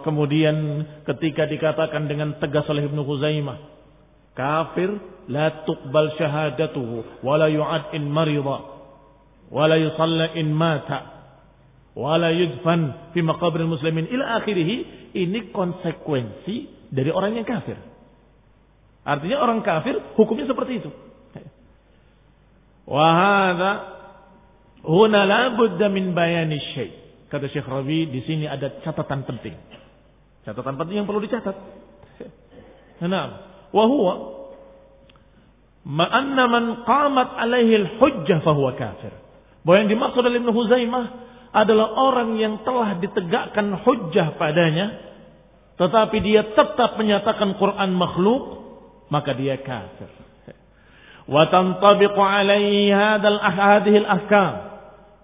Kemudian 0.03 0.57
ketika 1.07 1.47
dikatakan 1.47 2.11
dengan 2.11 2.43
tegas 2.43 2.67
oleh 2.67 2.91
Ibnu 2.91 3.07
Khuzaimah, 3.07 3.74
kafir 4.35 4.91
la 5.31 5.65
tuqbal 5.65 6.13
syahadatuhu 6.19 7.25
wa 7.25 7.35
la 7.41 7.49
yu'ad 7.49 7.95
in 7.97 8.11
marida 8.11 8.59
wa 9.49 9.65
la 9.71 9.77
yusalla 9.79 10.35
in 10.37 10.53
mata 10.53 11.15
wa 11.95 12.19
la 12.19 12.35
yudfan 12.35 13.15
fi 13.15 13.23
maqabir 13.23 13.65
muslimin. 13.65 14.11
Ila 14.11 14.43
akhirih 14.43 14.69
ini 15.15 15.55
konsekuensi 15.55 16.91
dari 16.91 17.11
orang 17.15 17.39
yang 17.39 17.47
kafir. 17.47 17.79
Artinya 19.07 19.39
orang 19.39 19.63
kafir 19.63 19.95
hukumnya 20.19 20.51
seperti 20.51 20.83
itu. 20.83 20.91
Wa 22.85 23.07
hadha 23.15 23.73
huna 24.85 25.25
la 25.25 25.55
budda 25.57 25.87
min 25.89 26.13
bayani 26.13 26.59
syai. 26.75 26.91
Kata 27.31 27.49
Syekh 27.49 27.67
Rabi 27.67 28.11
di 28.11 28.21
sini 28.27 28.45
ada 28.45 28.83
catatan 28.85 29.25
penting. 29.25 29.57
Catatan 30.45 30.75
penting 30.77 31.03
yang 31.03 31.07
perlu 31.09 31.23
dicatat. 31.23 31.57
Nah 33.05 33.54
Wahwa 33.75 34.15
ma'anna 35.85 36.45
man 36.47 36.65
qamat 36.87 37.29
alaihi 37.43 37.75
al-hujjah 37.83 38.41
fahuwa 38.47 38.79
kafir. 38.79 39.11
Bahwa 39.67 39.77
yang 39.83 39.91
dimaksud 39.91 40.23
oleh 40.23 40.39
Ibn 40.39 40.51
Huzaimah 40.55 41.05
adalah 41.51 41.89
orang 41.99 42.39
yang 42.39 42.63
telah 42.63 42.99
ditegakkan 43.03 43.83
hujjah 43.85 44.39
padanya, 44.39 44.95
tetapi 45.75 46.17
dia 46.23 46.55
tetap 46.55 46.97
menyatakan 46.97 47.59
Quran 47.59 47.91
makhluk, 47.99 48.43
maka 49.11 49.35
dia 49.35 49.59
kafir. 49.59 50.09
Wa 51.25 51.49
tantabiqu 51.49 52.21
alaihi 52.21 52.93
hadal 52.93 53.41
hadhihi 53.41 53.99
al-ahkam. 54.05 54.55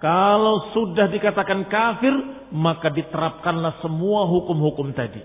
Kalau 0.01 0.73
sudah 0.73 1.13
dikatakan 1.13 1.69
kafir, 1.69 2.15
maka 2.57 2.89
diterapkanlah 2.89 3.85
semua 3.85 4.25
hukum-hukum 4.25 4.97
tadi. 4.97 5.21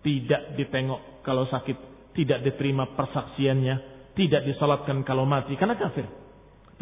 Tidak 0.00 0.56
ditengok 0.56 1.20
kalau 1.20 1.44
sakit 1.44 1.97
tidak 2.18 2.42
diterima 2.42 2.98
persaksiannya, 2.98 3.74
tidak 4.18 4.42
disalatkan 4.42 5.06
kalau 5.06 5.22
mati 5.22 5.54
karena 5.54 5.78
kafir. 5.78 6.02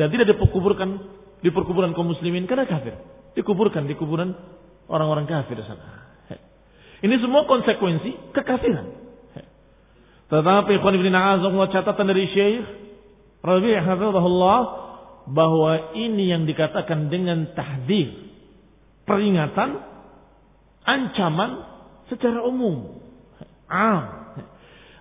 Dan 0.00 0.08
tidak 0.08 0.32
dikuburkan 0.32 0.96
di 1.44 1.52
perkuburan 1.52 1.92
kaum 1.92 2.08
muslimin 2.08 2.48
karena 2.48 2.64
kafir. 2.64 2.96
Dikuburkan 3.36 3.84
di 3.84 3.92
kuburan 4.00 4.32
orang-orang 4.88 5.28
kafir 5.28 5.60
sana. 5.68 6.08
Ini 7.04 7.20
semua 7.20 7.44
konsekuensi 7.44 8.32
kekafiran. 8.32 9.04
Tetapi 10.26 10.80
ikhwan 10.80 10.96
ibn 10.96 11.12
a'azamullah 11.12 11.70
catatan 11.70 12.08
dari 12.08 12.26
Syekh 12.32 12.64
Rabi' 13.44 13.78
hafizahullah 13.78 14.58
bahwa 15.30 15.94
ini 15.94 16.34
yang 16.34 16.50
dikatakan 16.50 17.06
dengan 17.12 17.54
tahdir, 17.54 18.10
peringatan, 19.06 19.86
ancaman 20.82 21.50
secara 22.10 22.42
umum. 22.42 22.98
Am. 23.70 24.25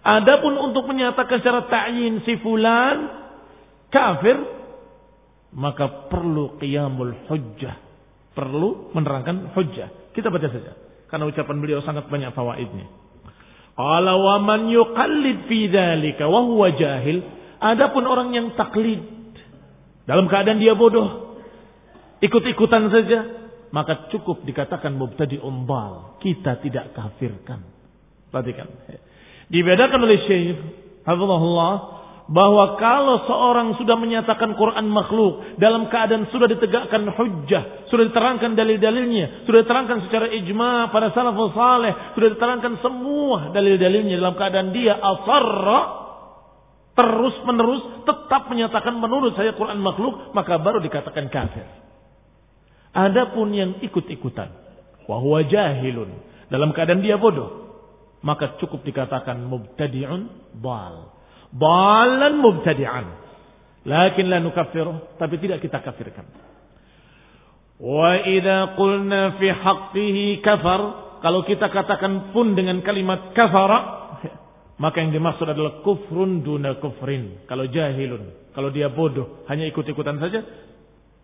Adapun 0.06 0.54
untuk 0.62 0.86
menyatakan 0.86 1.42
secara 1.42 1.66
ta'yin 1.66 2.22
si 2.22 2.38
fulan 2.46 3.10
kafir, 3.90 4.38
maka 5.58 6.06
perlu 6.14 6.62
qiyamul 6.62 7.26
hujjah. 7.26 7.82
Perlu 8.38 8.94
menerangkan 8.94 9.58
hujjah. 9.58 10.14
Kita 10.14 10.30
baca 10.30 10.46
saja. 10.46 10.78
Karena 11.10 11.26
ucapan 11.26 11.58
beliau 11.58 11.82
sangat 11.82 12.06
banyak 12.06 12.38
fawaidnya. 12.38 12.86
Qala 13.74 14.14
wa 14.14 14.38
man 14.46 14.70
yuqallid 14.70 15.50
fi 15.50 15.74
dzalika 15.74 16.30
wa 16.30 16.46
huwa 16.46 16.70
jahil. 16.78 17.26
Adapun 17.58 18.06
orang 18.06 18.30
yang 18.30 18.54
taklid 18.54 19.02
dalam 20.06 20.30
keadaan 20.30 20.62
dia 20.62 20.78
bodoh, 20.78 21.42
ikut-ikutan 22.22 22.94
saja, 22.94 23.20
maka 23.74 24.06
cukup 24.14 24.46
dikatakan 24.46 24.94
mubtadi 24.94 25.42
umbal. 25.42 26.22
Kita 26.22 26.62
tidak 26.62 26.94
kafirkan. 26.94 27.66
Perhatikan. 28.30 28.70
Dibedakan 29.50 30.00
oleh 30.02 30.18
Syekh 30.26 30.58
Hafizahullah 31.06 31.96
bahwa 32.26 32.82
kalau 32.82 33.22
seorang 33.30 33.78
sudah 33.78 33.94
menyatakan 34.02 34.58
Quran 34.58 34.90
makhluk 34.90 35.62
dalam 35.62 35.86
keadaan 35.94 36.26
sudah 36.34 36.50
ditegakkan 36.50 37.06
hujjah, 37.14 37.86
sudah 37.94 38.10
diterangkan 38.10 38.58
dalil-dalilnya, 38.58 39.46
sudah 39.46 39.62
diterangkan 39.62 40.10
secara 40.10 40.34
ijma 40.34 40.90
pada 40.90 41.14
salafus 41.14 41.54
saleh, 41.54 41.94
sudah 42.18 42.30
diterangkan 42.34 42.82
semua 42.82 43.54
dalil-dalilnya 43.54 44.18
dalam 44.18 44.34
keadaan 44.34 44.74
dia 44.74 44.98
asarra 44.98 45.82
terus 46.96 47.36
menerus 47.46 47.84
tetap 48.08 48.48
menyatakan 48.50 48.96
menurut 48.98 49.38
saya 49.38 49.54
Quran 49.54 49.78
makhluk, 49.84 50.34
maka 50.34 50.58
baru 50.58 50.82
dikatakan 50.82 51.30
kafir. 51.30 51.68
Adapun 52.96 53.52
yang 53.52 53.72
ikut-ikutan, 53.84 54.50
wahwa 55.06 55.44
jahilun, 55.46 56.10
dalam 56.48 56.72
keadaan 56.72 57.04
dia 57.04 57.20
bodoh, 57.20 57.65
maka 58.26 58.58
cukup 58.58 58.82
dikatakan 58.82 59.38
mubtadi'un 59.46 60.50
bal. 60.58 61.14
Balan 61.54 62.42
mubtadi'an. 62.42 63.06
Lakin 63.86 64.26
la 64.34 64.42
nukaffiruh, 64.42 65.22
tapi 65.22 65.38
tidak 65.38 65.62
kita 65.62 65.78
kafirkan. 65.86 66.26
Wa 67.78 68.18
idza 68.26 68.74
qulna 68.74 69.38
fi 69.38 69.48
haqqihi 69.54 70.42
kafar, 70.42 70.82
kalau 71.22 71.46
kita 71.46 71.70
katakan 71.70 72.34
pun 72.34 72.58
dengan 72.58 72.82
kalimat 72.82 73.30
kafara, 73.38 74.10
maka 74.82 75.06
yang 75.06 75.14
dimaksud 75.14 75.46
adalah 75.46 75.86
kufrun 75.86 76.42
duna 76.42 76.82
kufrin. 76.82 77.46
Kalau 77.46 77.70
jahilun, 77.70 78.58
kalau 78.58 78.74
dia 78.74 78.90
bodoh, 78.90 79.46
hanya 79.46 79.70
ikut-ikutan 79.70 80.18
saja. 80.18 80.42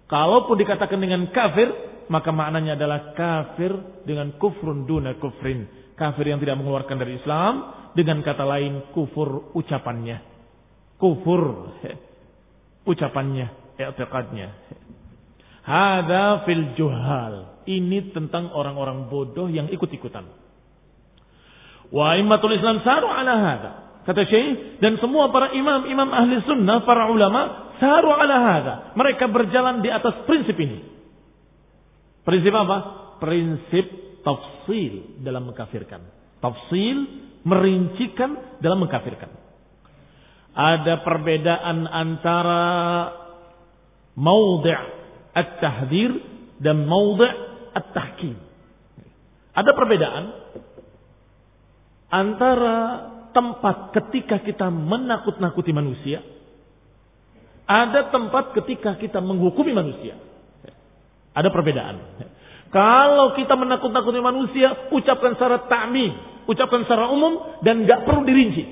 Kalaupun 0.05 0.53
dikatakan 0.53 1.01
dengan 1.01 1.33
kafir, 1.33 1.65
maka 2.13 2.29
maknanya 2.29 2.77
adalah 2.77 3.17
kafir 3.17 3.73
dengan 4.05 4.37
kufrun 4.37 4.85
duna 4.85 5.17
kufrin 5.17 5.80
kafir 6.01 6.33
yang 6.33 6.41
tidak 6.41 6.57
mengeluarkan 6.57 6.97
dari 6.97 7.21
Islam 7.21 7.69
dengan 7.93 8.25
kata 8.25 8.41
lain 8.41 8.89
kufur 8.89 9.53
ucapannya. 9.53 10.17
Kufur 10.97 11.69
ucapannya 12.89 13.77
i'tiqadnya. 13.77 14.47
Hada 15.61 16.41
fil 16.49 16.73
juhal. 16.73 17.61
Ini 17.69 18.09
tentang 18.09 18.49
orang-orang 18.49 19.05
bodoh 19.13 19.45
yang 19.45 19.69
ikut-ikutan. 19.69 20.25
Wa 21.93 22.17
immatul 22.17 22.57
islam 22.57 22.81
saru 22.81 23.05
ala 23.05 23.33
hada 23.35 23.71
kata 24.01 24.25
Syekh 24.25 24.81
dan 24.81 24.97
semua 24.97 25.29
para 25.29 25.53
imam 25.53 25.85
imam 25.85 26.09
ahli 26.09 26.39
sunnah 26.47 26.81
para 26.87 27.11
ulama 27.11 27.69
saru 27.77 28.09
ala 28.15 28.37
hada 28.41 28.75
mereka 28.97 29.29
berjalan 29.29 29.83
di 29.83 29.91
atas 29.91 30.25
prinsip 30.25 30.55
ini. 30.57 30.81
Prinsip 32.25 32.53
apa? 32.55 32.77
Prinsip 33.21 33.85
tafsil 34.21 35.21
dalam 35.21 35.49
mengkafirkan. 35.49 36.01
Tafsil 36.41 36.97
merincikan 37.45 38.61
dalam 38.61 38.81
mengkafirkan. 38.85 39.29
Ada 40.51 41.01
perbedaan 41.05 41.87
antara 41.87 42.63
maudhi' 44.17 44.83
at-tahdzir 45.31 46.11
dan 46.59 46.83
maudhi' 46.85 47.35
at-tahkim. 47.71 48.35
Ada 49.51 49.71
perbedaan 49.75 50.23
antara 52.11 52.77
tempat 53.31 53.95
ketika 53.95 54.43
kita 54.43 54.67
menakut-nakuti 54.67 55.71
manusia, 55.71 56.19
ada 57.63 58.11
tempat 58.11 58.51
ketika 58.59 58.99
kita 58.99 59.23
menghukumi 59.23 59.71
manusia. 59.71 60.19
Ada 61.31 61.47
perbedaan. 61.47 61.95
Kalau 62.71 63.35
kita 63.35 63.59
menakut-nakuti 63.59 64.19
manusia, 64.23 64.87
ucapkan 64.95 65.35
secara 65.35 65.67
ta'mim, 65.67 66.43
ucapkan 66.47 66.87
secara 66.87 67.11
umum 67.11 67.59
dan 67.67 67.83
nggak 67.83 68.07
perlu 68.07 68.23
dirinci. 68.23 68.63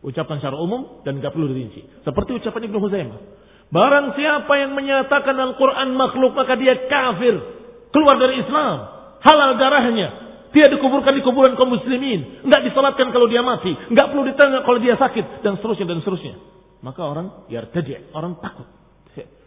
Ucapkan 0.00 0.40
secara 0.40 0.56
umum 0.56 1.04
dan 1.04 1.20
nggak 1.20 1.28
perlu 1.28 1.52
dirinci. 1.52 1.84
Seperti 2.00 2.40
ucapan 2.40 2.72
Ibnu 2.72 2.78
Huzaimah. 2.80 3.20
Barang 3.68 4.16
siapa 4.16 4.50
yang 4.56 4.72
menyatakan 4.72 5.36
Al-Quran 5.36 5.92
makhluk 5.92 6.32
maka 6.32 6.56
dia 6.56 6.88
kafir. 6.88 7.36
Keluar 7.92 8.16
dari 8.16 8.40
Islam. 8.40 8.76
Halal 9.20 9.60
darahnya. 9.60 10.08
Dia 10.50 10.66
dikuburkan 10.72 11.14
di 11.14 11.22
kuburan 11.22 11.54
kaum 11.54 11.70
muslimin. 11.70 12.42
Enggak 12.48 12.66
disolatkan 12.66 13.12
kalau 13.12 13.28
dia 13.28 13.44
mati. 13.44 13.70
Enggak 13.70 14.10
perlu 14.10 14.24
ditanya 14.26 14.64
kalau 14.64 14.80
dia 14.80 14.96
sakit. 14.96 15.44
Dan 15.44 15.60
seterusnya 15.60 15.86
dan 15.86 16.00
seterusnya. 16.02 16.34
Maka 16.80 17.04
orang 17.04 17.46
yartaji. 17.52 18.10
Orang 18.16 18.40
takut. 18.40 18.66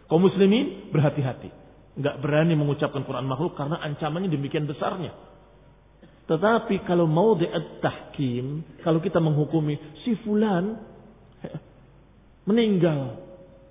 Kaum 0.08 0.22
muslimin 0.22 0.88
berhati-hati. 0.94 1.63
Enggak 1.94 2.18
berani 2.18 2.58
mengucapkan 2.58 3.06
Quran 3.06 3.26
makhluk 3.30 3.54
karena 3.54 3.78
ancamannya 3.78 4.30
demikian 4.30 4.66
besarnya. 4.66 5.14
Tetapi 6.24 6.88
kalau 6.88 7.04
mau 7.04 7.36
tahkim, 7.84 8.64
kalau 8.80 8.98
kita 8.98 9.20
menghukumi 9.20 9.76
si 10.02 10.16
fulan 10.24 10.80
meninggal, 12.48 13.20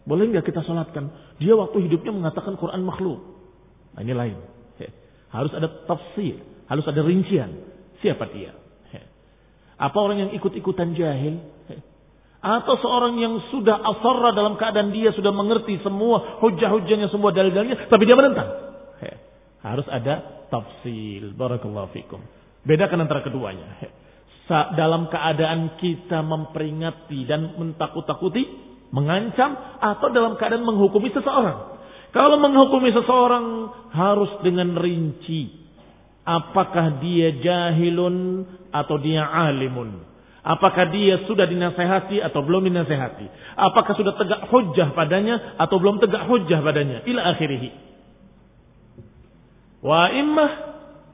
boleh 0.07 0.29
nggak 0.29 0.45
kita 0.47 0.61
sholatkan? 0.63 1.35
Dia 1.41 1.57
waktu 1.57 1.89
hidupnya 1.89 2.13
mengatakan 2.13 2.55
Quran 2.55 2.85
makhluk. 2.85 3.19
Nah 3.97 4.01
ini 4.05 4.13
lain. 4.13 4.37
Harus 5.33 5.49
ada 5.57 5.65
tafsir. 5.89 6.37
Harus 6.69 6.85
ada 6.85 7.01
rincian. 7.01 7.49
Siapa 7.99 8.29
dia? 8.29 8.53
Apa 9.75 9.97
orang 9.97 10.29
yang 10.29 10.31
ikut-ikutan 10.37 10.93
jahil? 10.93 11.41
Atau 12.43 12.75
seorang 12.83 13.15
yang 13.23 13.39
sudah 13.55 13.79
asarra 13.79 14.35
dalam 14.35 14.59
keadaan 14.59 14.91
dia 14.91 15.15
sudah 15.15 15.31
mengerti 15.31 15.79
semua 15.79 16.43
hujah-hujahnya, 16.43 17.07
semua 17.07 17.31
dalil-dalilnya, 17.31 17.87
tapi 17.87 18.03
dia 18.03 18.19
menentang. 18.19 18.73
Harus 19.63 19.87
ada 19.87 20.43
tafsir. 20.51 21.31
Barakallahu 21.39 21.95
fikum. 21.95 22.19
Bedakan 22.67 23.07
antara 23.07 23.23
keduanya. 23.23 23.79
Dalam 24.75 25.07
keadaan 25.07 25.79
kita 25.79 26.19
memperingati 26.19 27.23
dan 27.23 27.55
mentakut-takuti, 27.55 28.43
mengancam 28.91 29.55
atau 29.79 30.11
dalam 30.11 30.35
keadaan 30.35 30.67
menghukumi 30.67 31.15
seseorang. 31.15 31.79
Kalau 32.11 32.37
menghukumi 32.43 32.91
seseorang 32.91 33.71
harus 33.95 34.31
dengan 34.43 34.75
rinci. 34.75 35.63
Apakah 36.27 36.99
dia 36.99 37.35
jahilun 37.39 38.47
atau 38.71 38.95
dia 38.99 39.23
alimun? 39.27 40.03
Apakah 40.43 40.91
dia 40.91 41.23
sudah 41.23 41.47
dinasehati 41.47 42.19
atau 42.19 42.43
belum 42.43 42.67
dinasehati? 42.67 43.55
Apakah 43.55 43.95
sudah 43.95 44.11
tegak 44.19 44.51
hujah 44.51 44.91
padanya 44.91 45.55
atau 45.55 45.79
belum 45.79 46.03
tegak 46.03 46.27
hujah 46.27 46.59
padanya? 46.59 46.99
Ila 47.07 47.31
akhirih. 47.31 47.71
Wa 49.79 50.11
immah 50.11 50.51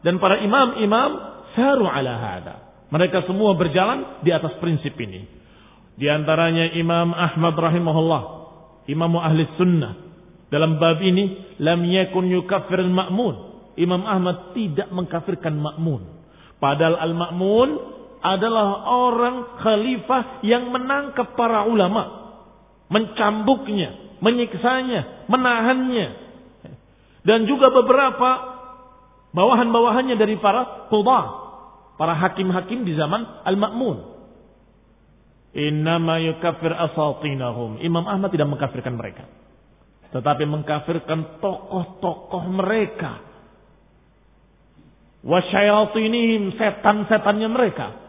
dan 0.01 0.17
para 0.17 0.41
imam-imam 0.41 1.11
saru 1.53 1.85
ala 1.85 2.13
hada. 2.17 2.55
Mereka 2.89 3.29
semua 3.29 3.53
berjalan 3.53 4.25
di 4.25 4.33
atas 4.33 4.57
prinsip 4.57 4.97
ini. 4.97 5.29
Di 5.93 6.09
antaranya 6.09 6.73
Imam 6.73 7.13
Ahmad 7.13 7.53
rahimahullah, 7.53 8.21
Imam 8.89 9.13
Ahli 9.19 9.45
Sunnah. 9.61 10.09
Dalam 10.49 10.81
bab 10.81 10.97
ini, 11.05 11.53
lam 11.61 11.85
yakun 11.85 12.33
yukaffir 12.33 12.81
al-ma'mun. 12.81 13.35
Imam 13.77 14.01
Ahmad 14.09 14.57
tidak 14.57 14.89
mengkafirkan 14.89 15.53
makmun. 15.53 16.01
Padahal 16.57 16.97
al-ma'mun 16.97 17.98
adalah 18.19 18.83
orang 18.87 19.59
khalifah 19.63 20.43
yang 20.43 20.71
menangkap 20.71 21.35
para 21.39 21.63
ulama. 21.67 22.31
Mencambuknya, 22.89 24.19
menyiksanya, 24.19 25.29
menahannya. 25.29 26.07
Dan 27.23 27.45
juga 27.45 27.69
beberapa 27.69 28.29
bawahan-bawahannya 29.31 30.15
dari 30.19 30.35
para 30.41 30.89
qudah. 30.91 31.25
Para 31.99 32.15
hakim-hakim 32.15 32.87
di 32.87 32.95
zaman 32.95 33.43
al-ma'mun. 33.43 33.97
Innama 35.51 36.23
yukafir 36.23 36.71
asatinahum. 36.71 37.83
Imam 37.83 38.07
Ahmad 38.07 38.31
tidak 38.31 38.47
mengkafirkan 38.47 38.95
mereka. 38.95 39.27
Tetapi 40.09 40.43
mengkafirkan 40.47 41.43
tokoh-tokoh 41.43 42.43
mereka. 42.49 43.21
Wasyayatinihim, 45.21 46.55
setan-setannya 46.55 47.49
mereka. 47.51 48.08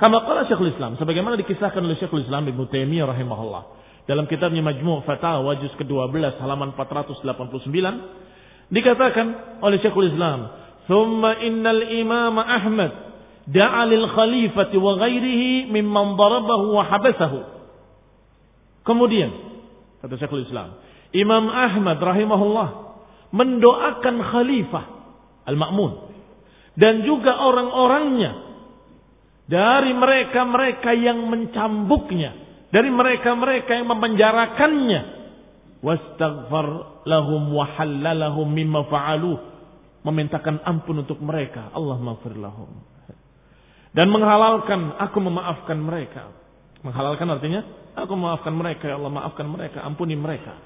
Kama 0.00 0.24
kala 0.24 0.48
Syekhul 0.48 0.72
Islam. 0.72 0.96
Sebagaimana 0.96 1.36
dikisahkan 1.40 1.80
oleh 1.82 1.96
Syekhul 2.00 2.24
Islam 2.26 2.48
Ibn 2.48 2.60
Taimiyah 2.68 3.06
rahimahullah. 3.08 3.62
Dalam 4.08 4.26
kitabnya 4.26 4.64
Majmu' 4.66 5.06
Fatawa 5.06 5.54
juz 5.62 5.70
ke-12 5.78 6.42
halaman 6.42 6.74
489. 6.74 7.22
Dikatakan 8.72 9.26
oleh 9.62 9.78
Syekhul 9.78 10.10
Islam. 10.10 10.50
Thumma 10.90 11.38
innal 11.38 11.86
imam 11.86 12.34
Ahmad 12.42 13.12
da'a 13.46 13.86
lil 13.86 14.06
khalifati 14.10 14.76
wa 14.78 14.98
ghairihi 14.98 15.70
mimman 15.70 16.18
darabahu 16.18 16.78
wa 16.78 16.82
habasahu. 16.86 17.40
Kemudian 18.82 19.30
kata 20.02 20.18
Syekhul 20.18 20.46
Islam, 20.46 20.78
Imam 21.14 21.46
Ahmad 21.46 22.02
rahimahullah 22.02 22.68
mendoakan 23.30 24.16
khalifah 24.18 24.84
Al-Ma'mun 25.46 26.10
dan 26.78 27.06
juga 27.06 27.36
orang-orangnya 27.36 28.51
dari 29.52 29.92
mereka-mereka 29.92 30.96
yang 30.96 31.28
mencambuknya, 31.28 32.32
dari 32.72 32.88
mereka-mereka 32.88 33.68
yang 33.76 33.84
memenjarakannya. 33.92 35.20
Wastaghfar 35.84 36.68
lahum 37.04 37.52
wa 37.52 37.68
halalahum 37.76 38.48
mimma 38.48 38.88
fa'aluh. 38.88 39.52
Memintakan 40.08 40.64
ampun 40.64 41.04
untuk 41.04 41.20
mereka. 41.20 41.68
Allah 41.76 42.00
maghfir 42.00 42.32
lahum. 42.34 42.70
Dan 43.92 44.08
menghalalkan, 44.08 44.96
aku 44.96 45.20
memaafkan 45.20 45.76
mereka. 45.76 46.32
Menghalalkan 46.80 47.28
artinya, 47.28 47.60
aku 47.92 48.16
memaafkan 48.16 48.56
mereka, 48.56 48.88
ya 48.88 48.96
Allah 48.96 49.12
maafkan 49.12 49.46
mereka, 49.52 49.84
ampuni 49.84 50.16
mereka. 50.16 50.56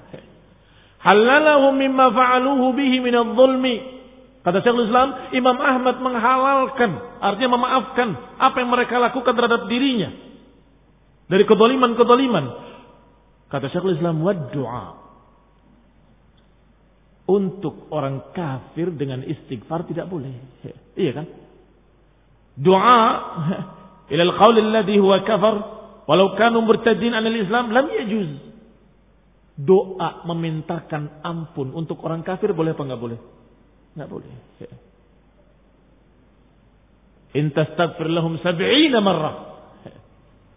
Halalahu 1.03 1.75
mimma 1.75 2.13
fa'aluhu 2.15 2.71
bihi 2.71 3.03
minadh 3.03 3.35
dhulmi. 3.35 3.96
Kata 4.47 4.63
Syekhul 4.63 4.87
Islam, 4.87 5.35
Imam 5.35 5.59
Ahmad 5.59 5.99
menghalalkan, 5.99 7.19
artinya 7.19 7.59
memaafkan 7.59 8.15
apa 8.39 8.55
yang 8.63 8.71
mereka 8.71 8.95
lakukan 8.95 9.35
terhadap 9.35 9.67
dirinya. 9.67 10.07
Dari 11.27 11.43
kedoliman-kedoliman. 11.43 12.45
Kata 13.51 13.67
Syekhul 13.67 13.99
Islam, 13.99 14.23
wad 14.23 14.55
doa. 14.55 15.03
Untuk 17.27 17.91
orang 17.91 18.31
kafir 18.31 18.95
dengan 18.95 19.19
istighfar 19.27 19.83
tidak 19.83 20.07
boleh. 20.07 20.31
Iya 20.95 21.11
kan? 21.11 21.27
doa 22.57 23.01
ila 24.15 24.23
al-qaul 24.31 24.55
alladhi 24.57 24.97
huwa 24.97 25.21
kafar 25.21 25.55
walau 26.09 26.33
kanu 26.33 26.65
murtadin 26.65 27.13
anil 27.13 27.35
Islam 27.35 27.69
lam 27.75 27.85
yajuz. 27.91 28.31
Doa 29.59 30.23
memintakan 30.23 31.19
ampun 31.19 31.75
untuk 31.75 31.99
orang 32.07 32.23
kafir 32.23 32.55
boleh 32.55 32.71
apa 32.71 32.87
enggak 32.87 33.01
boleh? 33.03 33.19
Enggak 33.97 34.13
boleh. 34.13 34.29
In 37.33 37.49
tastaghfir 37.49 38.13
lahum 38.13 38.37
70 38.37 38.93
marrah. 39.01 39.57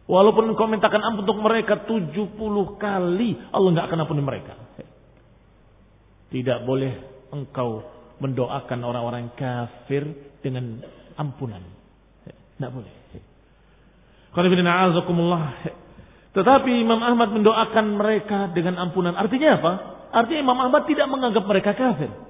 Walaupun 0.05 0.53
engkau 0.53 0.69
mintakan 0.69 1.01
ampun 1.01 1.25
untuk 1.25 1.41
mereka 1.41 1.89
70 1.89 2.37
kali, 2.77 3.41
Allah 3.49 3.69
enggak 3.73 3.89
akan 3.89 4.05
ampuni 4.05 4.21
mereka. 4.21 4.61
Tidak 6.29 6.69
boleh 6.69 6.93
engkau 7.33 7.81
mendoakan 8.21 8.81
orang-orang 8.85 9.33
kafir 9.41 10.05
dengan 10.45 10.85
ampunan. 11.17 11.65
Tidak 12.29 12.71
boleh. 12.77 12.95
Tetapi 16.31 16.71
Imam 16.77 17.01
Ahmad 17.01 17.33
mendoakan 17.33 17.87
mereka 17.97 18.53
dengan 18.53 18.77
ampunan. 18.79 19.17
Artinya 19.17 19.57
apa? 19.57 19.73
Artinya 20.13 20.41
Imam 20.45 20.61
Ahmad 20.61 20.85
tidak 20.85 21.09
menganggap 21.09 21.45
mereka 21.49 21.73
kafir. 21.73 22.30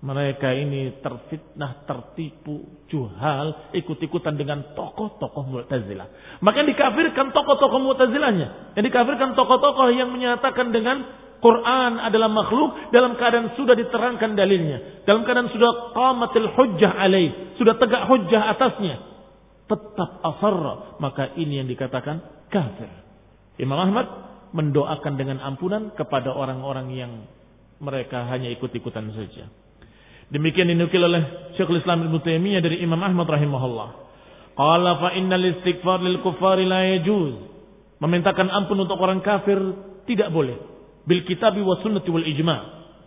Mereka 0.00 0.48
ini 0.56 1.04
terfitnah, 1.04 1.84
tertipu, 1.84 2.84
juhal, 2.88 3.72
ikut-ikutan 3.76 4.32
dengan 4.32 4.72
tokoh-tokoh 4.72 5.44
Mu'tazilah. 5.44 6.40
Maka 6.40 6.64
dikafirkan 6.64 7.36
tokoh-tokoh 7.36 7.80
Mu'tazilahnya. 7.84 8.76
Yang 8.80 8.84
dikafirkan 8.88 9.36
tokoh-tokoh 9.36 9.92
yang 9.92 10.08
menyatakan 10.08 10.72
dengan 10.72 11.04
Quran 11.44 12.00
adalah 12.00 12.32
makhluk 12.32 12.92
dalam 12.96 13.16
keadaan 13.20 13.52
sudah 13.60 13.76
diterangkan 13.76 14.36
dalilnya. 14.36 15.04
Dalam 15.04 15.20
keadaan 15.28 15.52
sudah 15.52 15.92
qamatil 15.92 16.48
hujjah 16.56 16.96
alaih. 16.96 17.56
Sudah 17.60 17.76
tegak 17.76 18.08
hujjah 18.08 18.56
atasnya 18.56 19.10
tetap 19.70 20.10
asarra, 20.26 20.98
maka 20.98 21.30
ini 21.38 21.62
yang 21.62 21.68
dikatakan 21.70 22.18
kafir. 22.50 22.90
Imam 23.62 23.78
Ahmad 23.78 24.06
mendoakan 24.50 25.14
dengan 25.14 25.38
ampunan 25.38 25.94
kepada 25.94 26.34
orang-orang 26.34 26.90
yang 26.90 27.12
mereka 27.78 28.26
hanya 28.26 28.50
ikut-ikutan 28.50 29.14
saja. 29.14 29.46
Demikian 30.30 30.70
dinukil 30.70 31.02
oleh 31.02 31.52
Syekhul 31.58 31.82
Islam 31.82 32.06
Ibnu 32.06 32.22
Taimiyah 32.22 32.62
dari 32.62 32.78
Imam 32.78 33.02
Ahmad 33.02 33.26
rahimahullah. 33.26 33.88
Qala 34.54 34.90
fa 35.02 35.08
innal 35.18 35.42
istighfar 35.42 35.98
lil 36.06 36.22
kuffari 36.22 36.62
la 36.70 36.86
yajuz. 36.96 37.34
Memintakan 37.98 38.46
ampun 38.48 38.78
untuk 38.78 38.96
orang 39.02 39.20
kafir 39.26 39.58
tidak 40.06 40.30
boleh. 40.30 40.54
Bil 41.02 41.26
kitabi 41.26 41.60
wa 41.60 41.82
sunnati 41.82 42.08
wal 42.14 42.22
ijma' 42.22 42.60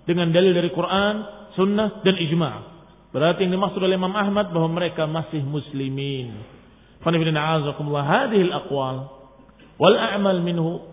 dengan 0.04 0.36
dalil 0.36 0.52
dari 0.52 0.70
Quran, 0.76 1.16
sunnah 1.56 2.04
dan 2.04 2.20
ijma'. 2.20 2.54
Berarti 3.16 3.48
yang 3.48 3.56
dimaksud 3.56 3.80
oleh 3.80 3.96
Imam 3.96 4.12
Ahmad 4.14 4.52
bahwa 4.52 4.76
mereka 4.76 5.08
masih 5.08 5.40
muslimin. 5.48 6.36
Qanifidina 7.00 7.40
a'azakumullah 7.40 8.04
hadhihi 8.04 8.52
al-aqwal 8.52 8.98
wal 9.80 9.96
a'mal 9.96 10.44
minhu 10.44 10.84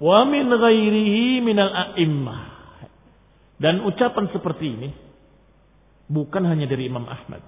wa 0.00 0.24
min 0.24 0.48
ghairihi 0.48 1.44
minal 1.44 1.72
a'immah. 1.72 2.40
Dan 3.60 3.84
ucapan 3.84 4.32
seperti 4.32 4.66
ini 4.68 4.88
bukan 6.06 6.42
hanya 6.46 6.66
dari 6.70 6.86
Imam 6.86 7.06
Ahmad. 7.06 7.42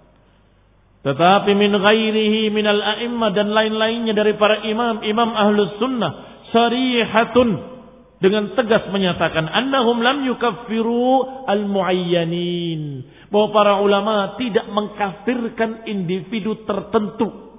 Tetapi 0.98 1.50
min 1.54 1.72
ghairihi 1.72 2.50
minal 2.50 2.82
a'immah 2.82 3.30
dan 3.30 3.54
lain-lainnya 3.54 4.12
dari 4.18 4.34
para 4.34 4.66
imam, 4.66 5.00
imam 5.06 5.30
ahlus 5.32 5.78
sunnah. 5.78 6.42
Sarihatun. 6.50 7.78
Dengan 8.18 8.50
tegas 8.58 8.90
menyatakan. 8.90 9.46
Annahum 9.46 10.02
lam 10.02 10.26
yukaffiru 10.26 11.46
al-muayyanin. 11.46 13.06
Bahwa 13.30 13.48
para 13.54 13.72
ulama 13.78 14.34
tidak 14.42 14.66
mengkafirkan 14.66 15.86
individu 15.86 16.66
tertentu. 16.66 17.54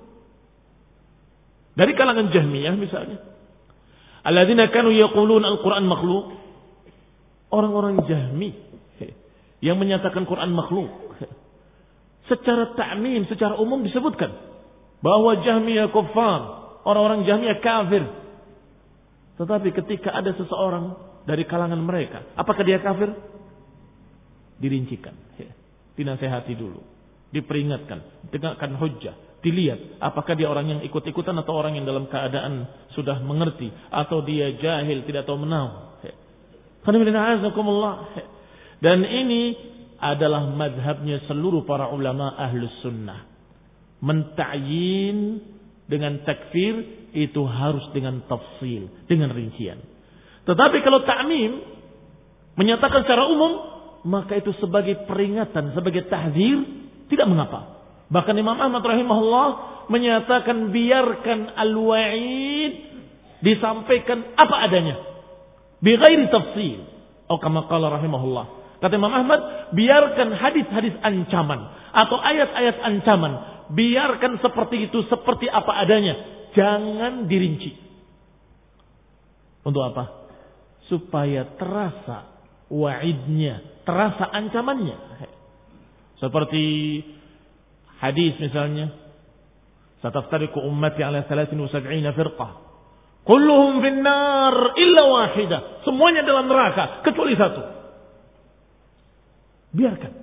Dari 1.79 1.95
kalangan 1.95 2.35
Jahmiyah 2.35 2.75
misalnya. 2.75 3.23
Alladzina 4.27 4.67
kanu 4.67 4.91
yaqulun 4.91 5.47
al-Quran 5.47 5.87
makhluk. 5.87 6.35
Orang-orang 7.49 8.03
Jahmi 8.03 8.68
yang 9.59 9.75
menyatakan 9.79 10.23
Quran 10.23 10.51
makhluk. 10.55 10.91
Secara 12.29 12.77
ta'mim, 12.77 13.25
secara 13.25 13.57
umum 13.57 13.81
disebutkan 13.81 14.29
bahwa 15.01 15.39
Jahmiyah 15.41 15.89
kufar, 15.89 16.41
orang-orang 16.85 17.25
Jahmiyah 17.25 17.59
kafir. 17.63 18.03
Tetapi 19.39 19.69
ketika 19.71 20.11
ada 20.13 20.35
seseorang 20.35 20.99
dari 21.23 21.47
kalangan 21.47 21.79
mereka, 21.79 22.27
apakah 22.35 22.61
dia 22.61 22.83
kafir? 22.83 23.15
Dirincikan, 24.59 25.15
dinasehati 25.95 26.53
dulu, 26.53 26.83
diperingatkan, 27.31 28.29
tegakkan 28.29 28.75
hujjah, 28.75 29.15
dilihat 29.39 30.03
apakah 30.03 30.35
dia 30.35 30.51
orang 30.51 30.67
yang 30.67 30.79
ikut-ikutan 30.83 31.35
atau 31.39 31.55
orang 31.55 31.79
yang 31.79 31.87
dalam 31.87 32.11
keadaan 32.11 32.67
sudah 32.91 33.23
mengerti 33.23 33.71
atau 33.87 34.19
dia 34.19 34.51
jahil 34.59 35.07
tidak 35.07 35.23
tahu 35.23 35.39
menau. 35.39 35.95
Dan 38.79 39.03
ini 39.03 39.43
adalah 39.99 40.47
madhabnya 40.55 41.27
seluruh 41.27 41.67
para 41.67 41.91
ulama 41.91 42.35
ahlus 42.39 42.71
sunnah. 42.79 43.27
Menta'yin 43.99 45.43
dengan 45.91 46.23
takfir 46.23 47.09
itu 47.11 47.41
harus 47.43 47.83
dengan 47.91 48.23
tafsil, 48.29 48.87
dengan 49.11 49.35
rincian. 49.35 49.83
Tetapi 50.47 50.77
kalau 50.85 51.03
ta'mim 51.03 51.51
menyatakan 52.55 53.03
secara 53.03 53.27
umum, 53.27 53.51
maka 54.07 54.39
itu 54.39 54.55
sebagai 54.63 55.03
peringatan, 55.03 55.75
sebagai 55.75 56.07
tahzir, 56.07 56.63
tidak 57.11 57.27
mengapa. 57.27 57.81
Bahkan 58.07 58.35
Imam 58.39 58.55
Ahmad 58.55 58.81
rahimahullah 58.81 59.47
menyatakan 59.91 60.71
biarkan 60.71 61.53
al-wa'id 61.59 62.73
disampaikan 63.43 64.33
apa 64.39 64.55
adanya. 64.65 64.95
Bighairi 65.83 66.27
tafsil. 66.31 66.79
Oh 67.29 67.37
kama 67.37 67.67
qala 67.67 67.93
rahimahullah. 67.99 68.58
Kata 68.79 68.95
Imam 68.95 69.11
Ahmad, 69.11 69.71
biarkan 69.75 70.39
hadis-hadis 70.39 70.95
ancaman 71.03 71.59
atau 71.91 72.15
ayat-ayat 72.15 72.79
ancaman, 72.79 73.33
biarkan 73.75 74.39
seperti 74.39 74.87
itu, 74.87 75.03
seperti 75.11 75.51
apa 75.51 75.83
adanya, 75.83 76.15
jangan 76.55 77.27
dirinci. 77.27 77.75
Untuk 79.67 79.83
apa? 79.83 80.31
Supaya 80.87 81.43
terasa 81.59 82.39
wa'idnya, 82.71 83.83
terasa 83.83 84.31
ancamannya. 84.31 84.97
Seperti 86.23 86.63
hadis 87.99 88.39
misalnya, 88.39 88.95
"Sataftariqu 89.99 90.59
ummati 90.63 91.03
ala 91.03 91.27
73 91.27 92.15
firqah." 92.15 92.51
Kulluhum 93.27 93.83
finnar 93.83 94.55
illa 94.79 95.03
wahidah. 95.05 95.83
Semuanya 95.83 96.23
dalam 96.23 96.47
neraka 96.47 97.03
kecuali 97.03 97.35
satu. 97.35 97.78
Biarkan. 99.73 100.13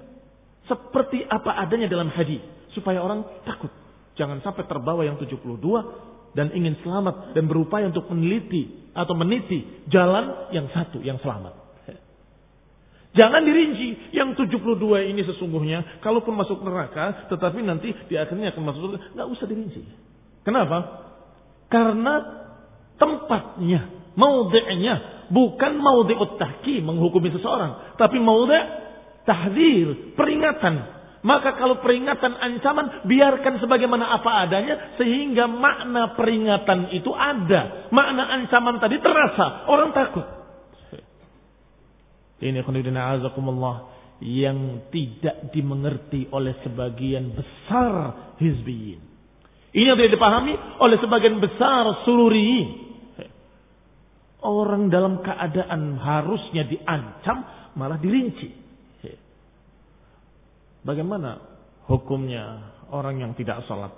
Seperti 0.66 1.22
apa 1.26 1.54
adanya 1.62 1.86
dalam 1.86 2.10
hadis. 2.10 2.42
Supaya 2.74 3.00
orang 3.02 3.24
takut. 3.46 3.70
Jangan 4.16 4.40
sampai 4.40 4.64
terbawa 4.64 5.04
yang 5.04 5.20
72 5.20 5.36
dan 6.36 6.52
ingin 6.52 6.76
selamat 6.84 7.32
dan 7.32 7.48
berupaya 7.48 7.88
untuk 7.88 8.08
meneliti 8.12 8.92
atau 8.92 9.16
meniti 9.16 9.88
jalan 9.88 10.52
yang 10.52 10.68
satu 10.72 11.00
yang 11.00 11.16
selamat. 11.20 11.66
Jangan 13.16 13.48
dirinci 13.48 14.12
yang 14.12 14.36
72 14.36 14.76
ini 15.08 15.24
sesungguhnya 15.24 16.04
kalaupun 16.04 16.36
masuk 16.36 16.60
neraka 16.60 17.24
tetapi 17.32 17.64
nanti 17.64 17.88
di 18.12 18.14
akhirnya 18.20 18.52
akan 18.52 18.62
masuk 18.68 18.80
surga 18.84 18.98
nggak 19.16 19.28
usah 19.32 19.46
dirinci. 19.48 19.82
Kenapa? 20.44 20.78
Karena 21.72 22.14
tempatnya, 23.00 24.12
maudhi'nya 24.14 24.94
bukan 25.32 25.72
maudhi'ut 25.80 26.36
tahkim 26.36 26.84
menghukumi 26.84 27.32
seseorang, 27.32 27.96
tapi 27.96 28.20
maudhi' 28.20 28.85
tahdir, 29.26 30.16
peringatan. 30.16 30.96
Maka 31.26 31.58
kalau 31.58 31.82
peringatan 31.82 32.38
ancaman 32.38 33.02
biarkan 33.02 33.58
sebagaimana 33.58 34.14
apa 34.14 34.46
adanya 34.46 34.94
sehingga 34.94 35.50
makna 35.50 36.14
peringatan 36.14 36.94
itu 36.94 37.10
ada. 37.10 37.90
Makna 37.90 38.30
ancaman 38.40 38.78
tadi 38.78 39.02
terasa, 39.02 39.66
orang 39.66 39.90
takut. 39.90 40.22
Ini 42.36 42.62
khonidina 42.62 43.18
azakumullah 43.18 43.90
yang 44.22 44.88
tidak 44.94 45.50
dimengerti 45.50 46.30
oleh 46.30 46.56
sebagian 46.62 47.34
besar 47.34 47.92
hizbiyin. 48.38 49.00
Ini 49.76 49.92
yang 49.92 49.98
tidak 49.98 50.14
dipahami 50.16 50.54
oleh 50.80 50.96
sebagian 51.02 51.36
besar 51.42 52.06
sururiyin. 52.06 52.68
Orang 54.46 54.94
dalam 54.94 55.26
keadaan 55.26 55.98
harusnya 55.98 56.64
diancam 56.70 57.44
malah 57.74 57.98
dirinci. 57.98 58.65
Bagaimana 60.86 61.42
hukumnya 61.90 62.70
orang 62.94 63.18
yang 63.18 63.32
tidak 63.34 63.66
sholat? 63.66 63.90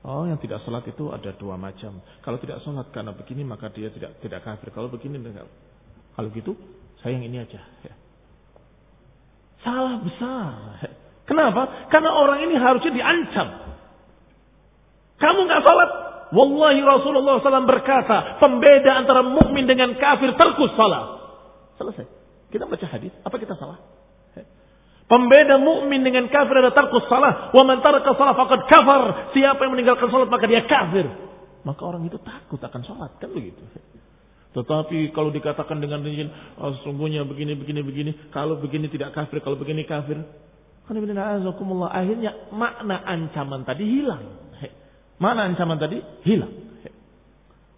Oh, 0.00 0.24
yang 0.24 0.40
tidak 0.40 0.64
sholat 0.64 0.84
itu 0.88 1.12
ada 1.12 1.36
dua 1.36 1.60
macam. 1.60 2.00
Kalau 2.24 2.40
tidak 2.40 2.64
sholat 2.64 2.88
karena 2.88 3.12
begini 3.12 3.44
maka 3.44 3.68
dia 3.68 3.92
tidak 3.92 4.16
tidak 4.24 4.40
kafir. 4.44 4.72
Kalau 4.72 4.88
begini. 4.88 5.20
Kalau 6.16 6.28
gitu, 6.32 6.56
saya 7.04 7.16
yang 7.16 7.24
ini 7.28 7.36
aja. 7.40 7.60
Salah 9.60 10.00
besar. 10.00 10.52
Kenapa? 11.28 11.88
Karena 11.92 12.16
orang 12.16 12.48
ini 12.48 12.56
harusnya 12.56 12.92
diancam. 12.96 13.48
Kamu 15.20 15.40
nggak 15.44 15.62
sholat, 15.68 15.90
Wallahi 16.30 16.80
Rasulullah 16.80 17.42
SAW 17.42 17.68
berkata, 17.68 18.40
pembeda 18.40 19.04
antara 19.04 19.20
mukmin 19.20 19.68
dengan 19.68 19.92
kafir 20.00 20.32
terkus 20.32 20.72
salah. 20.78 21.20
Selesai. 21.76 22.08
Kita 22.48 22.64
baca 22.64 22.86
hadis, 22.88 23.12
apa 23.20 23.36
kita 23.36 23.52
salah? 23.60 23.78
Pembeda 25.10 25.58
mukmin 25.58 26.06
dengan 26.06 26.30
kafir 26.30 26.54
adalah 26.54 26.70
tarkus 26.70 27.02
salah. 27.10 27.50
Wa 27.50 27.66
man 27.66 27.82
salah 27.82 28.06
faqad 28.14 28.60
kafar. 28.70 29.34
Siapa 29.34 29.58
yang 29.66 29.74
meninggalkan 29.74 30.06
salat 30.06 30.30
maka 30.30 30.46
dia 30.46 30.62
kafir. 30.70 31.10
Maka 31.66 31.82
orang 31.82 32.06
itu 32.06 32.14
takut 32.22 32.62
akan 32.62 32.82
salat 32.86 33.10
kan 33.18 33.26
begitu. 33.34 33.58
Tetapi 34.54 35.10
kalau 35.10 35.34
dikatakan 35.34 35.82
dengan 35.82 36.06
rinci, 36.06 36.30
oh, 36.62 36.78
sungguhnya 36.86 37.26
begini 37.26 37.58
begini 37.58 37.82
begini, 37.82 38.10
kalau 38.30 38.62
begini 38.62 38.86
tidak 38.86 39.10
kafir, 39.10 39.42
kalau 39.42 39.58
begini 39.58 39.82
kafir. 39.82 40.22
Akhirnya 40.86 42.30
makna 42.54 43.02
ancaman 43.02 43.66
tadi 43.66 43.82
hilang. 43.82 44.26
Makna 45.18 45.50
ancaman 45.50 45.78
tadi 45.78 45.98
hilang. 46.22 46.54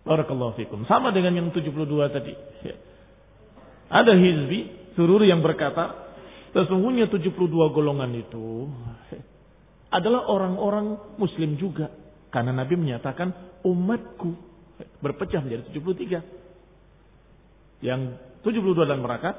Barakallahu 0.05 0.53
fikum. 0.61 0.85
Sama 0.85 1.17
dengan 1.17 1.33
yang 1.33 1.49
72 1.49 1.73
tadi. 2.13 2.33
Ada 3.93 4.13
hizbi, 4.17 4.93
sururi 4.97 5.29
yang 5.29 5.41
berkata, 5.45 6.02
Sesungguhnya 6.53 7.09
72 7.09 7.49
golongan 7.49 8.13
itu 8.13 8.69
adalah 9.89 10.29
orang-orang 10.29 11.17
muslim 11.17 11.57
juga. 11.57 11.89
Karena 12.33 12.53
Nabi 12.53 12.81
menyatakan 12.81 13.33
umatku 13.65 14.33
berpecah 15.01 15.41
menjadi 15.45 15.63
73. 15.73 17.85
Yang 17.85 18.01
72 18.45 18.85
dalam 18.85 19.03
neraka, 19.05 19.35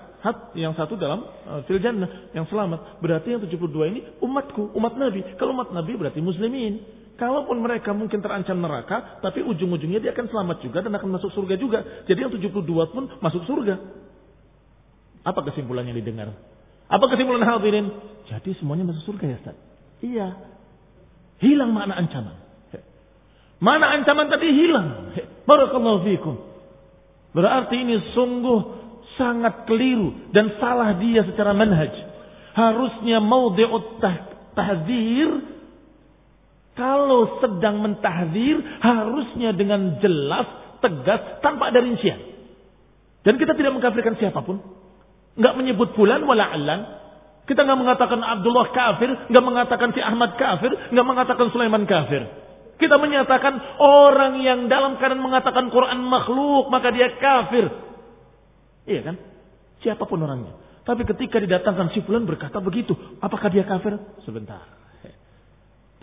yang 0.58 0.74
satu 0.74 0.98
dalam 0.98 1.24
uh, 1.50 1.62
fil 1.70 1.80
yang 1.80 2.48
selamat. 2.50 3.00
Berarti 3.04 3.32
yang 3.36 3.42
72 3.46 3.92
ini 3.94 4.02
umatku, 4.24 4.72
umat 4.74 4.98
Nabi. 4.98 5.22
Kalau 5.38 5.54
umat 5.54 5.70
Nabi 5.70 5.94
berarti 5.98 6.22
muslimin. 6.22 6.80
Kalaupun 7.14 7.62
mereka 7.62 7.94
mungkin 7.94 8.26
terancam 8.26 8.58
neraka, 8.58 9.22
tapi 9.22 9.46
ujung-ujungnya 9.46 10.02
dia 10.02 10.18
akan 10.18 10.34
selamat 10.34 10.66
juga 10.66 10.82
dan 10.82 10.98
akan 10.98 11.14
masuk 11.14 11.30
surga 11.38 11.62
juga. 11.62 11.86
Jadi 12.10 12.26
yang 12.26 12.34
72 12.34 12.58
pun 12.90 13.06
masuk 13.22 13.46
surga. 13.46 13.78
Apa 15.22 15.46
kesimpulan 15.46 15.86
yang 15.86 16.02
didengar? 16.02 16.34
Apa 16.90 17.06
kesimpulan 17.12 17.46
hadirin? 17.46 17.92
Jadi 18.28 18.56
semuanya 18.60 18.88
masuk 18.88 19.14
surga 19.14 19.26
ya 19.30 19.38
Ustaz? 19.40 19.58
Iya. 20.04 20.28
Hilang 21.44 21.72
makna 21.76 22.00
ancaman. 22.00 22.36
Mana 23.64 23.96
ancaman 23.96 24.28
tadi 24.28 24.52
hilang. 24.52 25.16
Barakallahu 25.48 26.04
fikum. 26.04 26.36
Berarti 27.32 27.80
ini 27.80 27.96
sungguh 28.12 28.60
sangat 29.16 29.64
keliru 29.70 30.32
dan 30.36 30.60
salah 30.60 31.00
dia 31.00 31.24
secara 31.24 31.56
manhaj. 31.56 31.92
Harusnya 32.54 33.24
maudhi'ut 33.24 34.04
tahdzir 34.54 35.54
kalau 36.74 37.38
sedang 37.42 37.86
mentahdir 37.86 38.58
harusnya 38.82 39.54
dengan 39.54 40.02
jelas, 40.02 40.78
tegas, 40.82 41.40
tanpa 41.46 41.70
ada 41.70 41.82
rincian. 41.82 42.18
Dan 43.24 43.38
kita 43.38 43.54
tidak 43.54 43.78
mengkafirkan 43.78 44.18
siapa 44.18 44.42
pun. 44.42 44.60
Nggak 45.34 45.54
menyebut 45.58 45.90
bulan 45.98 46.22
wala 46.26 46.46
alan. 46.54 46.82
Kita 47.44 47.68
nggak 47.68 47.80
mengatakan 47.80 48.24
Abdullah 48.24 48.72
kafir, 48.72 49.10
nggak 49.28 49.46
mengatakan 49.46 49.90
si 49.92 50.00
Ahmad 50.00 50.40
kafir, 50.40 50.72
nggak 50.96 51.08
mengatakan 51.08 51.52
Sulaiman 51.52 51.84
kafir. 51.84 52.24
Kita 52.80 52.96
menyatakan 52.96 53.80
orang 53.84 54.40
yang 54.40 54.72
dalam 54.72 54.96
keadaan 54.96 55.20
mengatakan 55.20 55.68
Quran 55.68 56.00
makhluk, 56.08 56.72
maka 56.72 56.90
dia 56.96 57.12
kafir. 57.20 57.68
Iya 58.88 59.02
kan? 59.12 59.16
Siapa 59.84 60.04
pun 60.08 60.24
orangnya. 60.24 60.56
Tapi 60.84 61.08
ketika 61.08 61.40
didatangkan 61.40 61.96
si 61.96 62.04
fulan 62.04 62.28
berkata 62.28 62.60
begitu, 62.60 62.96
apakah 63.20 63.48
dia 63.52 63.64
kafir? 63.64 63.96
Sebentar. 64.24 64.64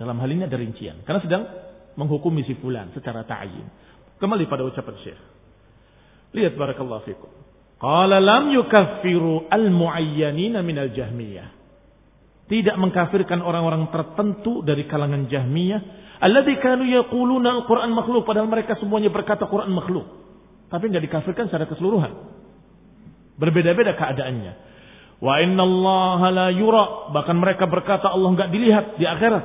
Dalam 0.01 0.17
hal 0.17 0.33
ini 0.33 0.49
ada 0.49 0.57
rincian. 0.57 1.05
Karena 1.05 1.21
sedang 1.21 1.45
menghukumi 2.01 2.41
si 2.49 2.57
fulan 2.57 2.89
secara 2.97 3.21
ta'yin. 3.29 3.69
Kembali 4.17 4.49
pada 4.49 4.65
ucapan 4.65 4.97
Syekh. 5.05 5.21
Lihat 6.33 6.57
barakallahu 6.57 7.05
fikum. 7.05 7.29
Qala 7.81 8.21
lam 8.21 8.53
yukaffiru 8.53 9.49
al-muayyanina 9.49 10.61
minal 10.61 10.93
jahmiyah. 10.93 11.49
Tidak 12.45 12.77
mengkafirkan 12.77 13.41
orang-orang 13.41 13.89
tertentu 13.89 14.61
dari 14.61 14.85
kalangan 14.85 15.33
jahmiyah. 15.33 15.81
Alladhi 16.21 16.61
kanu 16.61 16.85
yaquluna 16.85 17.65
al-Quran 17.65 17.97
makhluk. 17.97 18.29
Padahal 18.29 18.53
mereka 18.53 18.77
semuanya 18.77 19.09
berkata 19.09 19.49
Quran 19.49 19.73
makhluk. 19.73 20.05
Tapi 20.69 20.93
tidak 20.93 21.09
dikafirkan 21.09 21.49
secara 21.49 21.65
keseluruhan. 21.65 22.13
Berbeda-beda 23.41 23.97
keadaannya. 23.97 24.53
Wa 25.25 25.41
inna 25.41 25.65
Allah 25.65 26.21
la 26.37 26.49
yura. 26.53 27.09
Bahkan 27.17 27.37
mereka 27.41 27.65
berkata 27.65 28.13
Allah 28.13 28.29
enggak 28.29 28.53
dilihat 28.53 29.01
di 29.01 29.09
akhirat. 29.09 29.45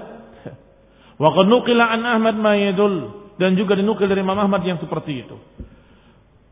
Wa 1.24 1.30
qad 1.32 1.48
an 1.72 2.02
Ahmad 2.04 2.36
ma 2.36 2.60
yadul 2.60 3.24
dan 3.40 3.56
juga 3.56 3.80
dinukil 3.80 4.12
dari 4.12 4.24
Imam 4.24 4.36
Ahmad 4.36 4.60
yang 4.68 4.80
seperti 4.84 5.24
itu. 5.24 5.40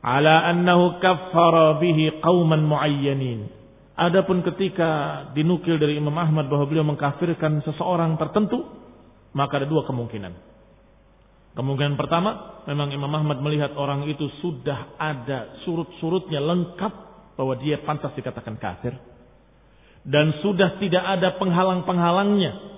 Ala 0.04 0.52
annahu 0.52 1.00
kaffara 1.00 1.80
bihi 1.80 2.20
qauman 2.20 2.68
muayyanin. 2.68 3.48
Adapun 3.96 4.44
ketika 4.44 5.24
dinukil 5.32 5.80
dari 5.80 5.96
Imam 5.96 6.14
Ahmad 6.20 6.52
bahwa 6.52 6.68
beliau 6.68 6.84
mengkafirkan 6.84 7.64
seseorang 7.64 8.20
tertentu, 8.20 8.68
maka 9.32 9.64
ada 9.64 9.68
dua 9.70 9.88
kemungkinan. 9.88 10.34
Kemungkinan 11.54 11.96
pertama, 11.96 12.62
memang 12.68 12.92
Imam 12.92 13.14
Ahmad 13.14 13.40
melihat 13.40 13.78
orang 13.80 14.04
itu 14.10 14.28
sudah 14.42 14.98
ada 14.98 15.64
surut-surutnya 15.64 16.42
lengkap 16.42 16.94
bahwa 17.40 17.54
dia 17.62 17.80
pantas 17.86 18.12
dikatakan 18.18 18.60
kafir. 18.60 18.98
Dan 20.04 20.36
sudah 20.44 20.84
tidak 20.84 21.00
ada 21.00 21.40
penghalang-penghalangnya 21.40 22.74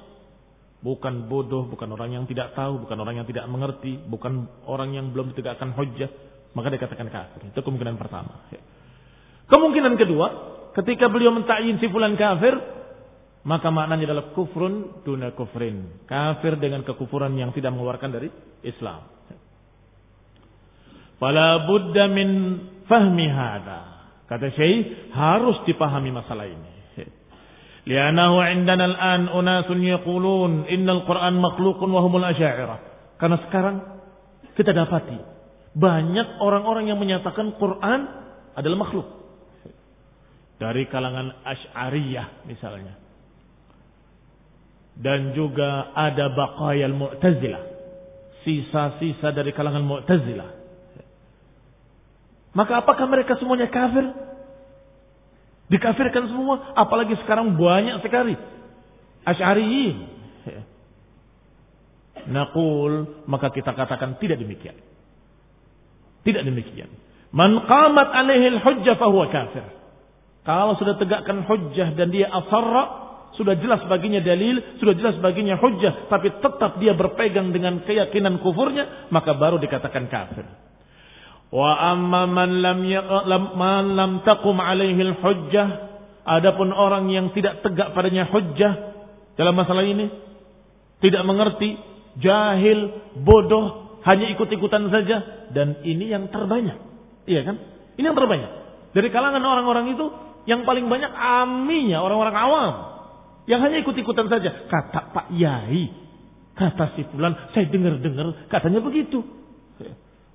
Bukan 0.86 1.26
bodoh, 1.26 1.66
bukan 1.66 1.98
orang 1.98 2.14
yang 2.14 2.26
tidak 2.30 2.54
tahu, 2.54 2.86
bukan 2.86 2.94
orang 3.02 3.18
yang 3.18 3.26
tidak 3.26 3.50
mengerti, 3.50 3.98
bukan 4.06 4.46
orang 4.70 4.94
yang 4.94 5.10
belum 5.10 5.34
ditegakkan 5.34 5.74
hujah, 5.74 6.14
maka 6.56 6.72
dikatakan 6.72 7.12
kafir. 7.12 7.52
Itu 7.52 7.60
kemungkinan 7.60 8.00
pertama. 8.00 8.48
Ya. 8.50 8.64
Kemungkinan 9.52 10.00
kedua, 10.00 10.28
ketika 10.74 11.12
beliau 11.12 11.36
mentaati 11.36 11.78
si 11.84 11.88
fulan 11.92 12.16
kafir, 12.16 12.56
maka 13.46 13.70
maknanya 13.70 14.10
adalah 14.10 14.32
kufrun 14.32 15.04
duna 15.04 15.36
kufrin. 15.36 16.08
Kafir 16.08 16.58
dengan 16.58 16.82
kekufuran 16.88 17.36
yang 17.36 17.52
tidak 17.52 17.76
mengeluarkan 17.76 18.10
dari 18.10 18.32
Islam. 18.64 19.06
Fala 21.20 21.68
Buddha 21.68 22.08
min 22.10 22.30
fahmi 22.88 23.28
hada. 23.30 23.82
Kata 24.26 24.50
Syekh, 24.56 25.14
harus 25.14 25.62
dipahami 25.70 26.10
masalah 26.10 26.50
ini. 26.50 26.72
Lianahu 27.86 28.42
indan 28.50 28.82
al-an 28.82 29.30
unasun 29.30 29.78
yaqulun 29.86 30.66
innal 30.74 31.06
Qur'an 31.06 31.38
makhlukun 31.38 31.94
wa 31.94 32.02
humul. 32.02 32.26
Karena 33.22 33.38
sekarang 33.46 33.76
kita 34.58 34.74
dapati 34.74 35.35
banyak 35.76 36.40
orang-orang 36.40 36.88
yang 36.88 37.00
menyatakan 37.00 37.54
Quran 37.60 38.08
adalah 38.56 38.78
makhluk 38.80 39.08
dari 40.56 40.88
kalangan 40.88 41.44
Asy'ariyah 41.44 42.48
misalnya 42.48 42.96
dan 44.96 45.36
juga 45.36 45.92
ada 45.92 46.32
baqayal 46.32 46.96
Mu'tazilah 46.96 47.64
sisa-sisa 48.48 49.36
dari 49.36 49.52
kalangan 49.52 49.84
Mu'tazilah 49.84 50.50
maka 52.56 52.80
apakah 52.80 53.04
mereka 53.12 53.36
semuanya 53.36 53.68
kafir 53.68 54.16
Dikafirkan 55.66 56.30
semua, 56.30 56.78
apalagi 56.78 57.18
sekarang 57.26 57.58
banyak 57.58 57.98
sekali. 58.06 58.38
Asy'ariyin. 59.26 59.98
Naqul, 62.30 63.26
maka 63.26 63.50
kita 63.50 63.74
katakan 63.74 64.22
tidak 64.22 64.38
demikian. 64.38 64.78
Tidak 66.26 66.42
demikian. 66.42 66.90
Man 67.30 67.62
qamat 67.70 68.10
alaihi 68.10 68.58
hujjah 68.60 68.98
fahuwa 68.98 69.30
kafir. 69.30 69.66
Kalau 70.46 70.78
sudah 70.78 70.98
tegakkan 70.98 71.46
hujjah 71.46 71.94
dan 71.94 72.10
dia 72.10 72.30
asarra, 72.30 73.06
sudah 73.38 73.58
jelas 73.60 73.84
baginya 73.86 74.22
dalil, 74.22 74.80
sudah 74.82 74.94
jelas 74.98 75.16
baginya 75.20 75.60
hujjah, 75.60 76.08
tapi 76.10 76.32
tetap 76.40 76.78
dia 76.82 76.96
berpegang 76.96 77.52
dengan 77.52 77.84
keyakinan 77.84 78.40
kufurnya, 78.40 79.10
maka 79.12 79.36
baru 79.36 79.60
dikatakan 79.60 80.08
kafir. 80.08 80.46
Wa 81.54 81.94
amma 81.94 82.26
man 82.26 82.50
lam 82.62 82.80
man 83.54 83.86
lam 83.94 84.12
taqum 84.26 84.58
alaihi 84.58 85.14
hujjah 85.22 85.68
adapun 86.26 86.74
orang 86.74 87.06
yang 87.14 87.30
tidak 87.38 87.62
tegak 87.62 87.94
padanya 87.94 88.26
hujjah 88.34 88.74
dalam 89.38 89.54
masalah 89.54 89.86
ini 89.86 90.10
tidak 91.04 91.22
mengerti, 91.28 91.78
jahil, 92.18 92.98
bodoh, 93.22 93.85
hanya 94.06 94.26
ikut-ikutan 94.38 94.86
saja 94.94 95.50
dan 95.52 95.82
ini 95.82 96.14
yang 96.14 96.30
terbanyak. 96.30 96.78
Iya 97.26 97.42
kan? 97.42 97.56
Ini 97.98 98.06
yang 98.06 98.18
terbanyak. 98.18 98.52
Dari 98.94 99.10
kalangan 99.10 99.42
orang-orang 99.42 99.98
itu 99.98 100.06
yang 100.46 100.62
paling 100.64 100.86
banyak 100.86 101.10
aminya 101.10 102.06
orang-orang 102.06 102.36
awam 102.38 102.74
yang 103.50 103.66
hanya 103.66 103.82
ikut-ikutan 103.82 104.30
saja. 104.30 104.70
Kata 104.70 105.10
Pak 105.10 105.28
Yai, 105.34 105.90
kata 106.54 106.94
si 106.94 107.02
fulan, 107.10 107.34
saya 107.54 107.66
dengar-dengar 107.70 108.50
katanya 108.50 108.82
begitu. 108.86 109.26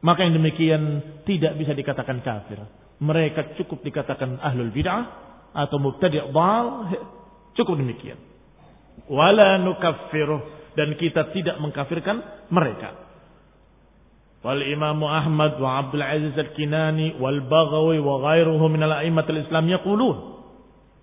Maka 0.01 0.25
yang 0.25 0.35
demikian 0.41 0.83
tidak 1.29 1.61
bisa 1.61 1.77
dikatakan 1.77 2.25
kafir. 2.25 2.59
Mereka 3.01 3.57
cukup 3.61 3.85
dikatakan 3.85 4.41
ahlul 4.41 4.73
bid'ah 4.73 5.03
atau 5.53 5.77
mubtadi' 5.77 6.33
dhal. 6.33 6.67
Cukup 7.53 7.77
demikian. 7.77 8.17
Wala 9.11 9.61
nukaffiruh. 9.61 10.59
Dan 10.73 10.97
kita 10.97 11.35
tidak 11.35 11.59
mengkafirkan 11.61 12.49
mereka. 12.49 13.10
Abdul 14.41 16.01
Aziz 16.01 16.33
Al-Kinani 16.33 17.21
wal 17.21 17.45
Baghawi 17.45 18.01
wa 18.01 18.25
ghairuhu 18.25 18.65
min 18.73 18.81
al-a'immat 18.81 19.29
al-Islam 19.29 19.69
yaqulun. 19.69 20.17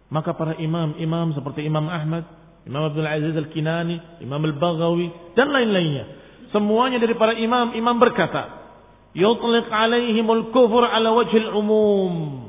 Maka 0.10 0.34
para 0.34 0.58
imam-imam 0.58 1.36
seperti 1.38 1.68
Imam 1.68 1.86
Ahmad, 1.86 2.26
Imam 2.66 2.90
Abdul 2.90 3.06
Aziz 3.06 3.36
Al-Kinani, 3.36 4.24
Imam 4.26 4.42
Al-Baghawi 4.42 5.36
dan 5.38 5.54
lain-lainnya. 5.54 6.06
Semuanya 6.50 6.98
dari 6.98 7.14
para 7.14 7.36
imam, 7.36 7.76
imam 7.76 8.00
berkata, 8.00 8.72
yutliq 9.14 9.68
alaihimul 9.68 10.50
kufur 10.56 10.88
ala 10.88 11.12
wajhil 11.14 11.52
umum. 11.54 12.48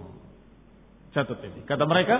Catat 1.12 1.42
ini. 1.44 1.66
Kata 1.66 1.82
mereka, 1.84 2.16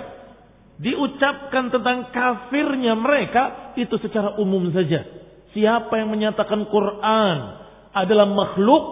diucapkan 0.79 1.71
tentang 1.71 2.11
kafirnya 2.11 2.93
mereka 2.99 3.73
itu 3.79 3.95
secara 3.99 4.39
umum 4.39 4.71
saja. 4.75 5.07
Siapa 5.55 5.97
yang 5.97 6.13
menyatakan 6.13 6.67
Quran 6.67 7.58
adalah 7.95 8.27
makhluk, 8.29 8.83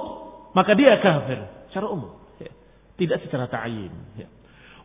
maka 0.54 0.72
dia 0.74 0.98
kafir. 1.02 1.40
Secara 1.70 1.88
umum. 1.90 2.18
Tidak 2.98 3.18
secara 3.30 3.46
ta'yin. 3.46 3.94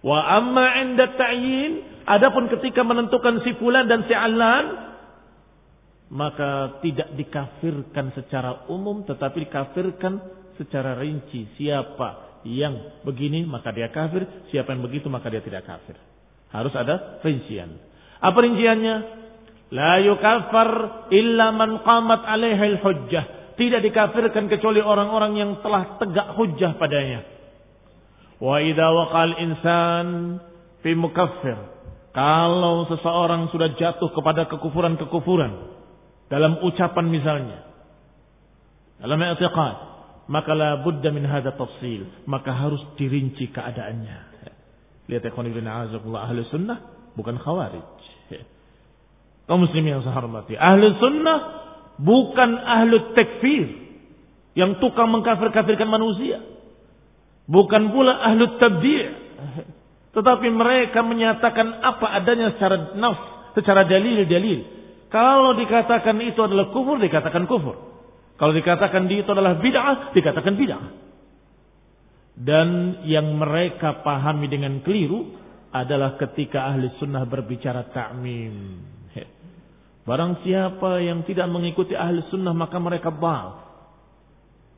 Wa 0.05 0.37
amma 0.37 0.83
inda 0.85 1.17
ta'yin, 1.17 2.05
adapun 2.05 2.53
ketika 2.53 2.85
menentukan 2.85 3.41
si 3.41 3.57
fulan 3.57 3.89
dan 3.89 4.05
si 4.05 4.13
alan, 4.13 4.93
maka 6.13 6.83
tidak 6.85 7.17
dikafirkan 7.17 8.13
secara 8.13 8.69
umum 8.69 9.01
tetapi 9.09 9.49
dikafirkan 9.49 10.21
secara 10.61 10.93
rinci 11.01 11.49
siapa 11.57 12.43
yang 12.45 13.01
begini 13.01 13.49
maka 13.49 13.73
dia 13.73 13.89
kafir, 13.89 14.29
siapa 14.53 14.77
yang 14.77 14.85
begitu 14.85 15.09
maka 15.09 15.33
dia 15.33 15.41
tidak 15.41 15.65
kafir. 15.65 15.97
Harus 16.53 16.75
ada 16.77 17.23
rincian. 17.25 17.81
Apa 18.21 18.39
rinciannya? 18.45 18.97
La 19.73 20.05
yukaffar 20.05 20.71
illa 21.09 21.49
man 21.57 21.81
qamat 21.81 22.29
alaihi 22.29 22.77
hujjah. 22.85 23.42
Tidak 23.53 23.81
dikafirkan 23.85 24.49
kecuali 24.49 24.81
orang-orang 24.81 25.33
yang 25.37 25.51
telah 25.61 26.01
tegak 26.01 26.37
hujjah 26.41 26.77
padanya. 26.81 27.21
Wa 28.43 28.59
idza 28.59 28.87
waqal 28.91 29.35
insan 29.39 30.07
fi 30.81 30.97
mukaffir. 30.97 31.59
Kalau 32.13 32.85
seseorang 32.93 33.49
sudah 33.49 33.73
jatuh 33.77 34.13
kepada 34.13 34.45
kekufuran-kekufuran 34.51 35.53
dalam 36.29 36.61
ucapan 36.61 37.07
misalnya, 37.09 37.65
dalam 39.01 39.17
i'tiqad, 39.17 39.77
maka 40.29 40.53
la 40.53 40.81
budda 40.85 41.09
min 41.09 41.25
hadha 41.25 41.57
tafsil, 41.57 42.25
maka 42.29 42.53
harus 42.53 42.81
dirinci 43.01 43.49
keadaannya. 43.49 44.19
Lihat 45.09 45.25
ikhwan 45.29 45.49
ibn 45.49 45.65
a'azakullah 45.65 46.29
ahli 46.29 46.45
sunnah 46.53 46.79
bukan 47.17 47.41
khawarij. 47.41 47.85
Kaum 49.49 49.67
muslimin 49.67 49.99
yang 49.99 50.03
saya 50.07 50.15
hormati, 50.17 50.55
ahli 50.55 50.87
sunnah 51.01 51.62
bukan 52.01 52.51
ahli 52.63 53.17
takfir 53.17 53.65
yang 54.53 54.77
tukang 54.81 55.09
mengkafir-kafirkan 55.13 55.89
manusia. 55.89 56.41
Bukan 57.49 57.91
pula 57.91 58.23
ahli 58.23 58.45
tabdi' 58.63 59.05
Tetapi 60.13 60.47
mereka 60.53 61.01
menyatakan 61.01 61.81
apa 61.81 62.13
adanya 62.21 62.53
secara 62.53 62.93
nafs, 63.01 63.57
secara 63.57 63.89
dalil-dalil. 63.89 64.61
Kalau 65.09 65.57
dikatakan 65.57 66.17
itu 66.21 66.41
adalah 66.45 66.69
kufur, 66.69 67.01
dikatakan 67.01 67.49
kufur. 67.49 67.77
Kalau 68.37 68.53
dikatakan 68.53 69.09
itu 69.09 69.29
adalah 69.33 69.57
bid'ah, 69.57 70.13
dikatakan 70.13 70.53
bid'ah. 70.53 70.85
Dan 72.37 73.01
yang 73.09 73.37
mereka 73.37 74.05
pahami 74.05 74.49
dengan 74.49 74.81
keliru 74.85 75.33
adalah 75.73 76.21
ketika 76.21 76.69
ahli 76.69 76.93
sunnah 77.01 77.25
berbicara 77.25 77.89
ta'mim. 77.93 78.85
Barang 80.03 80.43
siapa 80.43 80.99
yang 80.99 81.23
tidak 81.23 81.47
mengikuti 81.47 81.95
ahli 81.95 82.27
sunnah 82.27 82.51
maka 82.51 82.79
mereka 82.83 83.15
bal. 83.15 83.63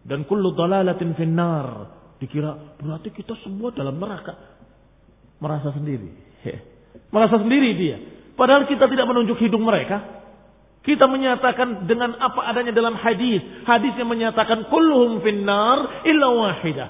Dan 0.04 0.28
kullu 0.28 0.52
dalalatin 0.52 1.16
finnar. 1.16 1.88
Dikira 2.20 2.76
berarti 2.76 3.08
kita 3.10 3.32
semua 3.42 3.72
dalam 3.72 3.96
neraka 3.96 4.36
merasa 5.40 5.72
sendiri. 5.72 6.08
Merasa 7.10 7.42
sendiri 7.42 7.74
dia. 7.74 7.96
Padahal 8.34 8.66
kita 8.70 8.86
tidak 8.86 9.06
menunjuk 9.06 9.38
hidung 9.42 9.64
mereka. 9.64 10.22
Kita 10.84 11.08
menyatakan 11.08 11.88
dengan 11.88 12.12
apa 12.20 12.44
adanya 12.44 12.76
dalam 12.76 12.92
hadis. 12.92 13.40
Hadis 13.64 13.96
yang 13.96 14.12
menyatakan 14.12 14.68
kulluhum 14.68 15.24
finnar 15.24 16.04
illa 16.04 16.28
wahidah. 16.28 16.88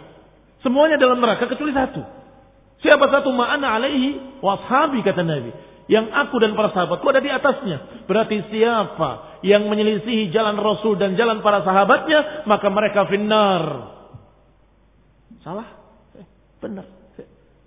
Semuanya 0.66 0.98
dalam 0.98 1.22
neraka 1.22 1.46
kecuali 1.46 1.70
satu. 1.70 2.02
Siapa 2.82 3.06
satu 3.08 3.30
ma'ana 3.30 3.80
alaihi 3.80 4.40
washabi 4.42 5.00
kata 5.06 5.22
Nabi. 5.22 5.52
Yang 5.84 6.06
aku 6.16 6.40
dan 6.40 6.56
para 6.56 6.72
sahabatku 6.72 7.04
ada 7.12 7.20
di 7.20 7.28
atasnya. 7.28 8.08
Berarti 8.08 8.40
siapa 8.48 9.40
yang 9.44 9.68
menyelisihi 9.68 10.32
jalan 10.32 10.56
Rasul 10.56 10.96
dan 10.96 11.12
jalan 11.12 11.44
para 11.44 11.60
sahabatnya, 11.60 12.48
maka 12.48 12.72
mereka 12.72 13.04
finnar. 13.04 13.62
Salah? 15.44 15.68
Eh, 16.16 16.26
benar. 16.56 16.88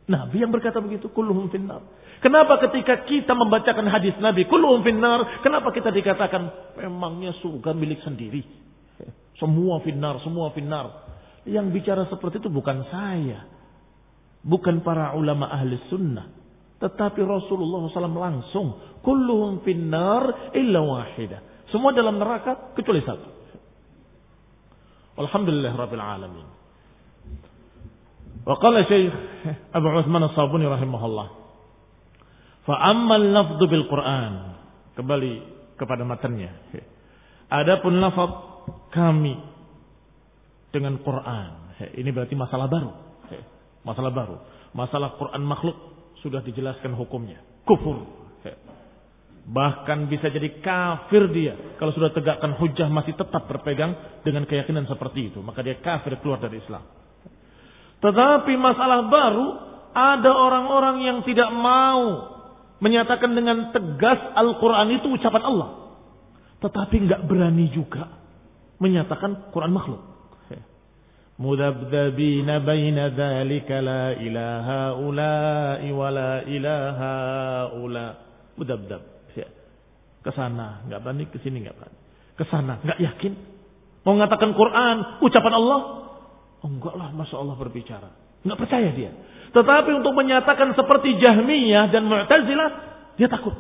Nabi 0.08 0.40
yang 0.42 0.50
berkata 0.50 0.82
begitu, 0.82 1.14
kulluhum 1.14 1.52
finnar. 1.54 1.84
Kenapa 2.18 2.58
ketika 2.66 3.06
kita 3.06 3.38
membacakan 3.38 3.86
hadis 3.92 4.18
Nabi, 4.18 4.50
kulluhum 4.50 4.82
finnar, 4.82 5.44
kenapa 5.46 5.70
kita 5.70 5.94
dikatakan 5.94 6.74
memangnya 6.82 7.38
surga 7.38 7.78
milik 7.78 8.02
sendiri? 8.02 8.42
Semua 9.38 9.78
finnar, 9.86 10.18
semua 10.26 10.50
finnar. 10.58 11.06
Yang 11.46 11.70
bicara 11.70 12.04
seperti 12.10 12.42
itu 12.42 12.50
bukan 12.50 12.82
saya. 12.90 13.46
Bukan 14.42 14.82
para 14.82 15.14
ulama 15.14 15.46
ahli 15.54 15.78
sunnah. 15.94 16.37
Tetapi 16.83 17.21
Rasulullah 17.23 17.87
SAW 17.87 18.11
langsung. 18.11 18.99
Kulluhum 19.07 19.63
finnar 19.63 20.53
illa 20.57 20.83
wahidah. 20.83 21.71
Semua 21.71 21.95
dalam 21.95 22.19
neraka 22.19 22.75
kecuali 22.75 23.01
satu. 23.07 23.29
Alhamdulillah 25.17 25.73
Rabbil 25.79 26.03
Alamin. 26.03 26.49
وقال 28.43 28.75
شيخ 28.91 29.13
أبو 29.75 29.89
عثمان 29.89 30.23
الصابوني 30.35 30.67
رحمه 30.67 31.03
الله 31.07 31.29
فأما 32.67 33.15
اللفظ 33.17 33.61
بالقرآن 33.71 34.35
kembali 34.99 35.33
kepada 35.79 36.05
matanya 36.05 36.53
adapun 37.49 37.97
lafaz 37.97 38.29
kami 38.93 39.41
dengan 40.69 41.01
Quran 41.01 41.79
ini 41.97 42.11
berarti 42.13 42.35
masalah 42.37 42.69
baru 42.69 42.93
masalah 43.87 44.13
baru 44.13 44.37
masalah 44.77 45.17
Quran 45.17 45.43
makhluk 45.49 45.79
sudah 46.22 46.42
dijelaskan 46.42 46.94
hukumnya. 46.98 47.42
Kufur. 47.68 48.18
Bahkan 49.48 50.12
bisa 50.12 50.28
jadi 50.28 50.60
kafir 50.60 51.32
dia. 51.32 51.56
Kalau 51.80 51.96
sudah 51.96 52.12
tegakkan 52.12 52.60
hujah 52.60 52.92
masih 52.92 53.16
tetap 53.16 53.48
berpegang 53.48 53.96
dengan 54.28 54.44
keyakinan 54.44 54.84
seperti 54.92 55.32
itu. 55.32 55.40
Maka 55.40 55.64
dia 55.64 55.80
kafir 55.80 56.20
keluar 56.20 56.44
dari 56.44 56.60
Islam. 56.60 56.84
Tetapi 58.04 58.54
masalah 58.60 59.08
baru, 59.08 59.48
ada 59.96 60.32
orang-orang 60.36 61.00
yang 61.00 61.18
tidak 61.24 61.48
mau 61.56 62.36
menyatakan 62.84 63.32
dengan 63.34 63.72
tegas 63.72 64.20
Al-Quran 64.36 65.00
itu 65.00 65.16
ucapan 65.16 65.44
Allah. 65.48 65.70
Tetapi 66.60 66.96
nggak 67.08 67.22
berani 67.26 67.72
juga 67.72 68.20
menyatakan 68.84 69.50
Quran 69.56 69.74
makhluk. 69.74 70.17
Baina 71.38 73.04
dhalika 73.14 73.76
la 73.82 74.06
ilaha 74.18 74.82
ula'i 74.98 75.90
wa 75.94 76.08
la 76.10 76.34
ilaha 76.46 77.14
ula. 77.78 78.08
Mudabdab. 78.58 79.02
Ke 80.26 80.32
sana 80.36 80.84
nggak 80.90 81.00
berani, 81.00 81.24
ke 81.30 81.38
sini 81.40 81.64
nggak 81.64 81.78
berani. 81.78 81.98
Ke 82.36 82.44
sana 82.50 82.82
nggak 82.84 83.00
yakin. 83.00 83.34
Mau 84.04 84.18
mengatakan 84.18 84.52
Quran, 84.58 85.24
ucapan 85.24 85.54
Allah, 85.56 85.80
Oh, 86.58 86.70
enggak 86.70 86.96
lah, 86.98 87.14
Masya 87.14 87.38
Allah 87.38 87.56
berbicara. 87.56 88.10
Enggak 88.42 88.66
percaya 88.66 88.90
dia. 88.94 89.14
Tetapi 89.54 89.92
untuk 89.94 90.14
menyatakan 90.18 90.74
seperti 90.74 91.22
Jahmiyah 91.22 91.94
dan 91.94 92.10
Mu'tazilah, 92.10 92.70
dia 93.16 93.30
takut. 93.30 93.54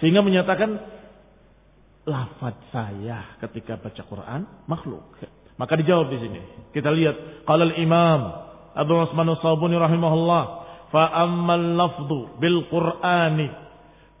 Sehingga 0.00 0.24
menyatakan, 0.24 0.82
lafaz 2.08 2.58
saya 2.74 3.38
ketika 3.44 3.78
baca 3.78 4.02
Quran 4.02 4.40
makhluk. 4.66 5.04
Maka 5.60 5.76
dijawab 5.76 6.08
di 6.08 6.18
sini. 6.20 6.40
Kita 6.72 6.88
lihat 6.88 7.44
kalau 7.44 7.68
Imam 7.76 8.20
Abu 8.72 8.92
Usman 9.04 9.28
As-Sabuni 9.36 9.76
rahimahullah, 9.76 10.42
fa 10.88 11.04
ammal 11.28 11.76
lafdu 11.76 12.40
bil 12.40 12.64
Qur'ani 12.72 13.48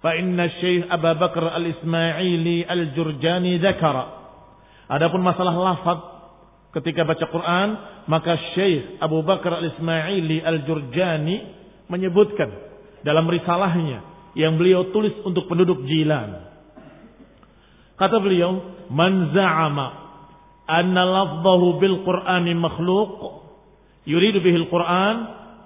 fa 0.02 0.18
inna 0.18 0.50
Syekh 0.60 0.90
Abu 0.90 1.08
Bakar 1.16 1.56
Al-Ismaili 1.56 2.66
Al-Jurjani 2.66 3.56
dzakara. 3.62 4.04
Adapun 4.92 5.24
masalah 5.24 5.54
lafaz 5.56 5.98
ketika 6.76 7.06
baca 7.06 7.24
Quran, 7.30 7.68
maka 8.10 8.36
Syekh 8.52 9.00
Abu 9.00 9.22
Bakar 9.24 9.62
Al-Ismaili 9.62 10.42
Al-Jurjani 10.42 11.36
menyebutkan 11.88 12.50
dalam 13.06 13.24
risalahnya 13.30 14.04
yang 14.36 14.58
beliau 14.58 14.90
tulis 14.90 15.12
untuk 15.22 15.48
penduduk 15.48 15.84
Jilan. 15.86 16.50
Kata 17.96 18.18
beliau, 18.18 18.58
"Man 18.90 19.30
za'ama 19.36 20.01
bil 21.80 21.96
Qur'ani 22.06 22.52
makhluq, 22.54 23.18
yuridu 24.08 24.40
bihi 24.40 24.56
al-Qur'an, 24.66 25.16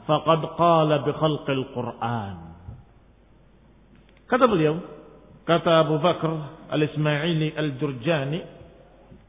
faqad 0.06 0.42
qala 0.58 1.04
bi 1.06 1.10
khalqil 1.14 1.64
Qur'an." 1.74 2.36
Kata 4.26 4.44
beliau, 4.50 4.82
kata 5.46 5.86
Abu 5.86 6.02
Bakar 6.02 6.66
Al-Ismaili 6.70 7.54
Al-Jurjani, 7.54 8.56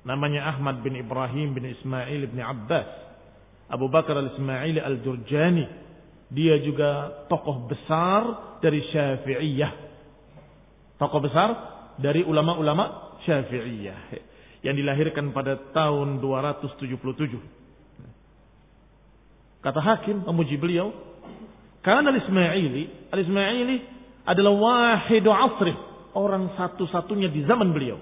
namanya 0.07 0.47
Ahmad 0.55 0.79
bin 0.81 0.95
Ibrahim 0.95 1.51
bin 1.51 1.67
Ismail 1.67 2.31
bin 2.31 2.39
Abbas. 2.39 2.87
Abu 3.67 3.91
Bakar 3.91 4.15
al-Ismaili 4.15 4.79
al-Jurjani. 4.79 5.67
Dia 6.31 6.59
juga 6.63 7.23
tokoh 7.27 7.67
besar 7.67 8.21
dari 8.63 8.79
Syafi'iyah. 8.87 9.71
Tokoh 10.95 11.19
besar 11.19 11.49
dari 11.99 12.23
ulama-ulama 12.23 13.19
Syafi'iyah. 13.27 13.99
Yang 14.67 14.83
dilahirkan 14.83 15.31
pada 15.31 15.55
tahun 15.71 16.19
277. 16.19 16.91
Kata 19.63 19.79
Hakim 19.79 20.27
memuji 20.27 20.59
beliau. 20.59 20.91
Karena 21.79 22.11
al-Ismaili. 22.11 23.07
Al-Ismaili 23.15 23.77
adalah 24.27 24.51
wahidu 24.51 25.31
asri. 25.31 25.71
Orang 26.11 26.51
satu-satunya 26.59 27.31
di 27.31 27.47
zaman 27.47 27.71
beliau 27.71 27.95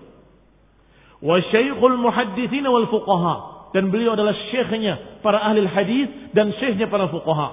wa 1.25 1.41
syaikhul 1.41 1.97
muhadditsin 1.97 2.65
wal 2.67 2.87
fuqaha 2.91 3.35
dan 3.71 3.91
beliau 3.91 4.13
adalah 4.13 4.35
syekhnya 4.51 5.19
para 5.23 5.39
ahli 5.39 5.63
hadis 5.67 6.07
dan 6.35 6.51
syekhnya 6.59 6.91
para 6.91 7.07
fuqaha 7.07 7.49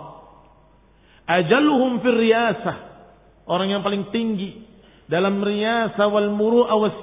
ajalluhum 1.40 2.02
fil 2.02 2.18
riyasah 2.18 2.76
orang 3.46 3.72
yang 3.72 3.82
paling 3.86 4.10
tinggi 4.10 4.66
dalam 5.06 5.40
riyasah 5.40 6.06
wal 6.10 6.30
muru'ah 6.34 6.76
was 6.78 6.96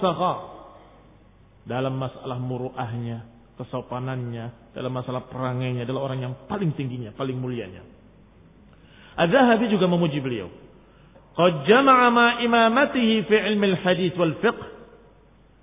dalam 1.69 2.01
masalah 2.01 2.41
muru'ahnya 2.41 3.29
kesopanannya 3.61 4.73
dalam 4.73 4.89
masalah 4.89 5.29
perangainya 5.29 5.85
adalah 5.85 6.09
orang 6.09 6.19
yang 6.25 6.33
paling 6.49 6.73
tingginya 6.73 7.13
paling 7.13 7.37
mulianya 7.37 7.85
Az-Zahabi 9.19 9.69
juga 9.69 9.85
memuji 9.85 10.17
beliau 10.17 10.49
qad 11.37 11.69
jama'a 11.69 12.07
ma 12.09 12.27
imamatihi 12.41 13.29
fi 13.29 13.35
ilmi 13.53 13.77
al-hadith 13.77 14.17
wal 14.17 14.33
fiqh 14.41 14.79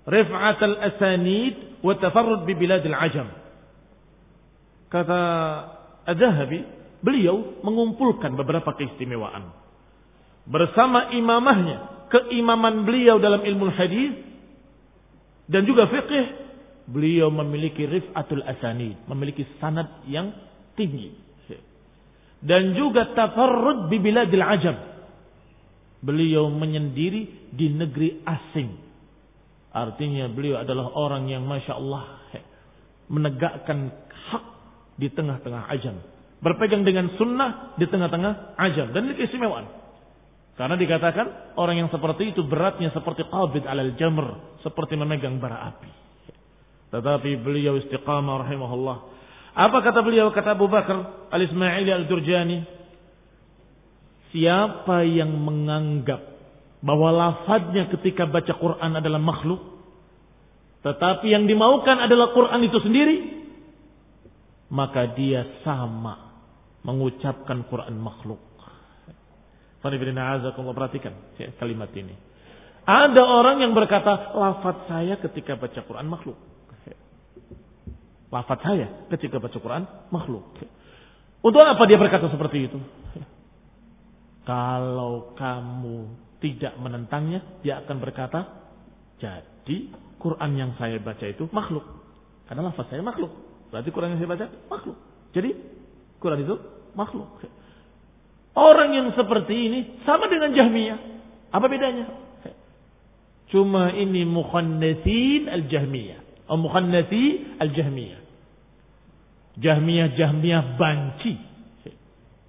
rif'at 0.07 0.59
al-asanid 0.63 1.83
wa 1.83 1.93
tafarrud 1.99 2.47
bi 2.47 2.55
bilad 2.55 2.81
al-ajam. 2.87 3.27
Kata 4.87 5.19
Az-Zahabi, 6.07 6.63
beliau 7.03 7.59
mengumpulkan 7.59 8.39
beberapa 8.39 8.71
keistimewaan. 8.79 9.51
Bersama 10.47 11.11
imamahnya, 11.11 12.07
keimaman 12.07 12.87
beliau 12.87 13.19
dalam 13.19 13.43
ilmu 13.43 13.67
hadis 13.75 14.15
dan 15.47 15.63
juga 15.63 15.87
fikih, 15.87 16.25
beliau 16.91 17.31
memiliki 17.31 17.87
rif'atul 17.87 18.43
asanid, 18.43 18.99
memiliki 19.07 19.47
sanad 19.59 20.03
yang 20.07 20.31
tinggi. 20.75 21.25
Dan 22.37 22.77
juga 22.77 23.17
tafarrud 23.17 23.89
bi 23.89 23.97
biladil 23.97 24.45
ajam. 24.45 24.77
Beliau 26.05 26.53
menyendiri 26.53 27.49
di 27.49 27.73
negeri 27.73 28.21
asing. 28.21 28.69
Artinya 29.73 30.29
beliau 30.29 30.61
adalah 30.61 30.93
orang 30.93 31.25
yang 31.33 31.41
Masya 31.49 31.73
Allah 31.73 32.05
menegakkan 33.09 33.89
hak 34.29 34.45
di 35.01 35.09
tengah-tengah 35.09 35.65
ajam 35.73 35.97
berpegang 36.37 36.85
dengan 36.85 37.09
sunnah 37.17 37.73
di 37.81 37.85
tengah-tengah 37.89 38.57
ajam 38.61 38.93
dan 38.93 39.09
ini 39.09 39.13
keistimewaan. 39.17 39.65
Karena 40.57 40.73
dikatakan 40.73 41.53
orang 41.53 41.85
yang 41.85 41.89
seperti 41.93 42.33
itu 42.33 42.41
beratnya 42.41 42.89
seperti 42.89 43.29
qabid 43.29 43.69
alal 43.69 43.93
jamr, 43.93 44.57
seperti 44.65 44.97
memegang 44.97 45.37
bara 45.37 45.69
api. 45.69 45.89
Tetapi 46.89 47.29
beliau 47.45 47.77
istiqamah 47.77 48.41
rahimahullah. 48.41 48.97
Apa 49.53 49.77
kata 49.85 50.01
beliau? 50.01 50.33
Kata 50.33 50.57
Abu 50.57 50.65
Bakar 50.65 51.29
al-Ismaili 51.29 51.93
al-Durjani. 51.93 52.57
Siapa 54.33 55.05
yang 55.05 55.29
menganggap 55.29 56.25
bahwa 56.81 57.09
lafadznya 57.13 57.89
ketika 57.93 58.25
baca 58.25 58.53
Quran 58.57 58.91
adalah 58.97 59.21
makhluk, 59.21 59.61
tetapi 60.81 61.25
yang 61.37 61.45
dimaukan 61.45 62.01
adalah 62.01 62.33
Quran 62.33 62.61
itu 62.65 62.77
sendiri, 62.81 63.15
maka 64.73 65.09
dia 65.13 65.61
sama 65.61 66.33
mengucapkan 66.81 67.65
Quran 67.67 67.97
makhluk. 67.97 68.46
Perhatikan 70.75 71.13
kalimat 71.59 71.91
ini. 71.95 72.15
Ada 72.87 73.19
orang 73.19 73.59
yang 73.59 73.75
berkata, 73.75 74.31
lafaz 74.31 74.87
saya 74.87 75.19
ketika 75.19 75.59
baca 75.59 75.79
Quran 75.83 76.07
makhluk. 76.07 76.39
Lafaz 78.31 78.59
saya 78.63 79.07
ketika 79.11 79.43
baca 79.43 79.57
Quran 79.59 79.83
makhluk. 80.11 80.43
Untuk 81.43 81.63
apa 81.63 81.83
dia 81.83 81.99
berkata 81.99 82.31
seperti 82.31 82.71
itu? 82.71 82.79
Kalau 84.47 85.35
kamu 85.35 85.97
tidak 86.39 86.79
menentangnya, 86.79 87.43
dia 87.59 87.83
akan 87.83 87.97
berkata, 87.99 88.39
jadi 89.19 89.91
Quran 90.15 90.51
yang 90.55 90.71
saya 90.79 90.95
baca 91.03 91.25
itu 91.27 91.51
makhluk. 91.51 91.83
Karena 92.47 92.71
lafaz 92.71 92.87
saya 92.87 93.03
makhluk. 93.03 93.31
Berarti 93.67 93.89
Quran 93.91 94.15
yang 94.15 94.19
saya 94.23 94.31
baca 94.31 94.47
makhluk. 94.71 94.97
Jadi 95.35 95.49
Quran 96.23 96.39
itu 96.47 96.55
makhluk. 96.95 97.27
Orang 98.57 98.89
yang 98.97 99.13
seperti 99.13 99.53
ini 99.53 99.79
sama 100.01 100.25
dengan 100.25 100.49
Jahmiyah. 100.49 100.97
Apa 101.53 101.69
bedanya? 101.69 102.09
Cuma 103.53 103.93
ini 103.93 104.25
mukhannasin 104.25 105.45
al-Jahmiyah. 105.45 106.49
Atau 106.49 106.57
mukhannasi 106.57 107.53
al-Jahmiyah. 107.61 108.21
Jahmiyah, 109.61 110.09
Jahmiyah 110.17 110.63
banci. 110.73 111.37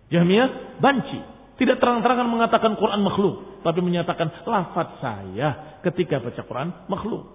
Jahmiyah 0.09 0.81
banci. 0.81 1.19
Tidak 1.61 1.77
terang-terangan 1.77 2.31
mengatakan 2.31 2.79
Quran 2.81 3.05
makhluk. 3.05 3.61
Tapi 3.61 3.81
menyatakan 3.85 4.49
lafaz 4.49 5.03
saya 5.05 5.81
ketika 5.85 6.25
baca 6.25 6.41
Quran 6.41 6.69
makhluk. 6.89 7.27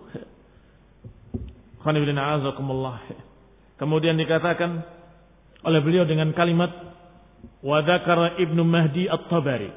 Kemudian 3.75 4.15
dikatakan 4.15 4.71
oleh 5.67 5.79
beliau 5.83 6.07
dengan 6.07 6.31
kalimat 6.31 6.92
wa 7.63 7.79
Ibnu 8.35 8.61
Mahdi 8.67 9.07
At-Tabari. 9.07 9.71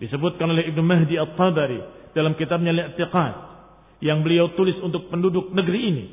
Disebutkan 0.00 0.48
oleh 0.48 0.64
Ibnu 0.72 0.80
Mahdi 0.80 1.20
At-Tabari 1.20 1.80
dalam 2.16 2.32
kitabnya 2.34 2.72
Al-I'tiqad 2.72 3.34
yang 4.00 4.24
beliau 4.24 4.56
tulis 4.56 4.80
untuk 4.80 5.12
penduduk 5.12 5.52
negeri 5.52 5.80
ini. 5.92 6.04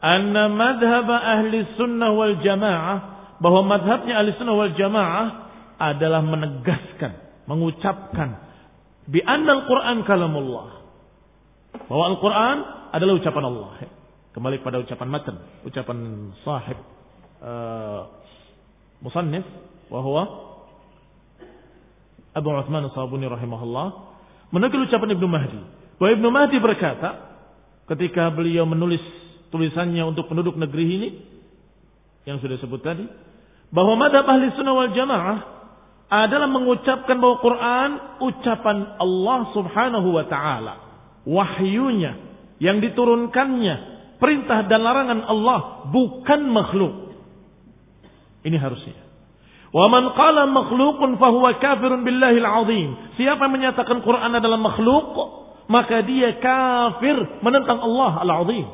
Anna 0.00 0.48
madhhab 0.48 1.04
ahli 1.12 1.76
sunnah 1.76 2.08
wal 2.16 2.40
jamaah 2.40 2.98
bahwa 3.36 3.68
madhabnya 3.68 4.16
ahli 4.16 4.32
sunnah 4.40 4.56
wal 4.56 4.72
jamaah 4.72 5.26
adalah 5.76 6.24
menegaskan, 6.24 7.44
mengucapkan 7.44 8.40
bi 9.04 9.20
anna 9.20 9.60
al-Quran 9.60 10.08
kalamullah. 10.08 10.80
Bahwa 11.70 12.04
Al-Quran 12.16 12.56
adalah 12.90 13.14
ucapan 13.14 13.44
Allah. 13.46 13.70
Kembali 14.30 14.62
pada 14.62 14.78
ucapan 14.82 15.08
matan, 15.10 15.36
ucapan 15.66 15.98
sahib 16.42 16.78
uh, 17.42 18.10
musannif 19.02 19.42
bahwa 19.90 20.22
Abu 22.30 22.46
Uthman 22.46 22.86
As-Sabuni 22.86 23.26
rahimahullah 23.26 23.86
menukil 24.54 24.86
ucapan 24.86 25.18
Ibnu 25.18 25.26
Mahdi. 25.26 25.60
Bahwa 25.98 26.10
Ibnu 26.14 26.28
Mahdi 26.30 26.56
berkata 26.62 27.10
ketika 27.90 28.30
beliau 28.30 28.62
menulis 28.64 29.02
tulisannya 29.50 30.06
untuk 30.06 30.30
penduduk 30.30 30.54
negeri 30.54 30.86
ini 30.86 31.08
yang 32.22 32.38
sudah 32.38 32.54
sebut 32.62 32.78
tadi 32.86 33.02
bahwa 33.74 33.98
madhab 33.98 34.22
ahli 34.30 34.54
sunnah 34.54 34.74
wal 34.78 34.94
jamaah 34.94 35.38
adalah 36.10 36.46
mengucapkan 36.46 37.18
bahwa 37.18 37.36
Quran 37.42 37.90
ucapan 38.22 38.98
Allah 38.98 39.38
subhanahu 39.54 40.08
wa 40.14 40.24
ta'ala. 40.26 40.74
Wahyunya 41.26 42.18
yang 42.62 42.78
diturunkannya 42.78 43.74
perintah 44.22 44.66
dan 44.70 44.80
larangan 44.82 45.20
Allah 45.26 45.90
bukan 45.90 46.40
makhluk. 46.50 46.94
Ini 48.46 48.56
harusnya 48.58 49.09
Wa 49.70 49.86
man 49.86 50.10
qala 50.18 50.50
makhluqun 50.50 51.14
fahuwa 51.22 51.54
kafirun 51.62 52.02
billahil 52.02 52.46
azim. 52.46 52.88
Siapa 53.14 53.46
yang 53.46 53.54
menyatakan 53.54 54.02
Quran 54.02 54.32
adalah 54.34 54.58
makhluk, 54.58 55.14
maka 55.70 56.02
dia 56.02 56.34
kafir 56.42 57.38
menentang 57.46 57.78
Allah 57.78 58.12
al-azim. 58.26 58.66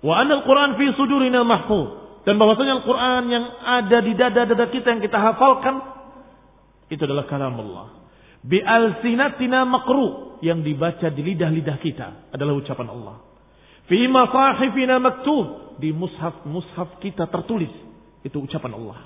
Wa 0.00 0.24
anna 0.24 0.40
al-Quran 0.40 0.80
fi 0.80 0.86
sudurina 0.96 1.44
mahfuz. 1.44 2.04
Dan 2.24 2.40
bahwasanya 2.40 2.80
Al-Quran 2.80 3.22
yang 3.28 3.44
ada 3.60 3.98
di 4.00 4.12
dada-dada 4.16 4.66
kita 4.72 4.96
yang 4.96 5.02
kita 5.04 5.20
hafalkan 5.20 5.76
itu 6.88 7.04
adalah 7.04 7.28
kalam 7.28 7.52
Allah. 7.60 8.08
Bi 8.40 8.64
alsinatina 8.64 9.68
makru 9.68 10.40
yang 10.40 10.64
dibaca 10.64 11.12
di 11.12 11.20
lidah-lidah 11.20 11.76
kita 11.84 12.32
adalah 12.32 12.56
ucapan 12.56 12.88
Allah. 12.88 13.16
Fi 13.84 14.08
masahifina 14.08 14.96
maktub 14.96 15.76
di 15.76 15.92
mushaf-mushaf 15.92 16.96
kita 17.04 17.28
tertulis 17.28 17.72
itu 18.24 18.40
ucapan 18.40 18.72
Allah. 18.72 18.98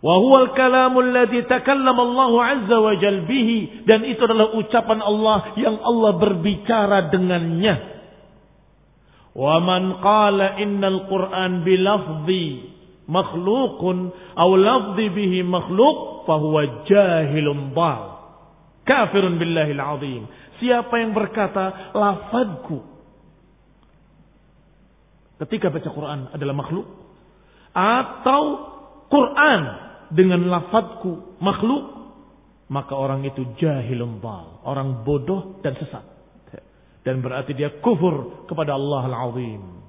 Wa 0.00 0.14
huwal 0.16 0.56
kalamul 0.56 1.12
ladzi 1.12 1.44
takallama 1.44 2.00
Allah 2.04 2.32
azza 2.56 2.76
wa 2.80 2.92
jal 2.96 3.24
bihi 3.28 3.84
dan 3.84 4.04
itu 4.08 4.20
adalah 4.24 4.56
ucapan 4.56 5.00
Allah 5.04 5.56
yang 5.60 5.76
Allah 5.80 6.12
berbicara 6.16 7.12
dengannya. 7.12 7.74
Wa 9.36 9.60
man 9.60 10.00
qala 10.00 10.60
innal 10.60 11.04
Qur'an 11.08 11.64
bi 11.64 11.76
lafzi 11.80 12.46
makhluqun 13.08 14.12
aw 14.36 14.50
lafzi 14.56 15.06
bihi 15.12 15.44
makhluq 15.44 16.24
fahuwa 16.24 16.88
jahilun 16.88 17.76
dhal. 17.76 18.02
Kafirun 18.88 19.36
billahi 19.36 19.76
azim. 19.76 20.24
Siapa 20.60 20.96
yang 20.96 21.16
berkata 21.16 21.92
lafadku 21.96 22.84
ketika 25.40 25.72
baca 25.72 25.88
Quran 25.88 26.20
adalah 26.36 26.52
makhluk 26.52 26.99
atau 27.74 28.42
Quran 29.10 29.60
dengan 30.10 30.46
lafadzku 30.50 31.38
makhluk 31.38 32.00
maka 32.70 32.94
orang 32.94 33.26
itu 33.26 33.42
jahilun 33.58 34.22
bal, 34.22 34.62
orang 34.62 35.02
bodoh 35.02 35.58
dan 35.60 35.74
sesat. 35.74 36.06
Dan 37.02 37.18
berarti 37.18 37.56
dia 37.56 37.82
kufur 37.82 38.46
kepada 38.46 38.78
Allah 38.78 39.10
Al-Azim. 39.10 39.82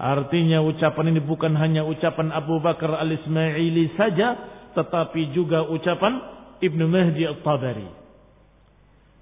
Artinya 0.00 0.62
ucapan 0.62 1.12
ini 1.12 1.20
bukan 1.20 1.52
hanya 1.58 1.82
ucapan 1.84 2.30
Abu 2.30 2.62
Bakar 2.62 2.94
Al-Ismaili 3.02 3.98
saja, 3.98 4.38
tetapi 4.78 5.34
juga 5.34 5.66
ucapan 5.66 6.22
Ibnu 6.62 6.84
Mahdi 6.86 7.26
Al-Tabari. 7.26 7.90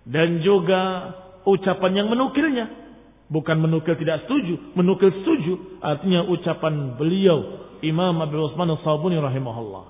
Dan 0.05 0.45
juga 0.45 1.15
ucapan 1.49 2.05
yang 2.05 2.09
menukilnya, 2.13 2.88
Bukan 3.29 3.61
menukil 3.61 3.93
tidak 4.01 4.25
setuju, 4.25 4.73
menukil 4.73 5.13
setuju. 5.21 5.81
Artinya 5.85 6.25
ucapan 6.25 6.97
beliau 6.97 7.69
Imam 7.85 8.17
Abu 8.25 8.41
Utsman 8.41 8.73
As-Sabuni 8.73 9.21
rahimahullah. 9.21 9.85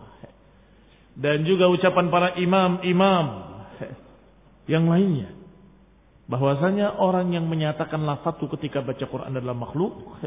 Dan 1.18 1.46
juga 1.46 1.70
ucapan 1.70 2.10
para 2.10 2.28
imam-imam 2.38 3.26
yang 4.70 4.86
lainnya. 4.90 5.34
Bahwasanya 6.28 7.00
orang 7.00 7.32
yang 7.32 7.48
menyatakan 7.48 8.04
lafadzku 8.04 8.52
ketika 8.58 8.84
baca 8.84 9.06
Quran 9.06 9.32
adalah 9.32 9.56
makhluk, 9.56 10.18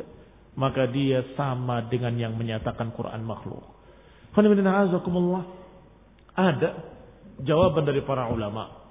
maka 0.58 0.90
dia 0.90 1.24
sama 1.38 1.86
dengan 1.88 2.18
yang 2.18 2.34
menyatakan 2.36 2.92
Quran 2.96 3.22
makhluk. 3.24 3.64
Ada 6.32 6.70
jawaban 7.44 7.84
dari 7.86 8.02
para 8.02 8.32
ulama 8.32 8.82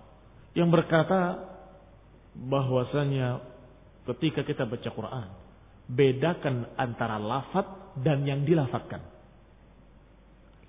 yang 0.55 0.71
berkata 0.71 1.51
bahwasanya 2.35 3.50
ketika 4.15 4.43
kita 4.43 4.67
baca 4.67 4.91
Quran, 4.91 5.29
bedakan 5.91 6.71
antara 6.79 7.19
lafat 7.19 7.67
dan 8.03 8.27
yang 8.27 8.47
dilafatkan. 8.47 9.03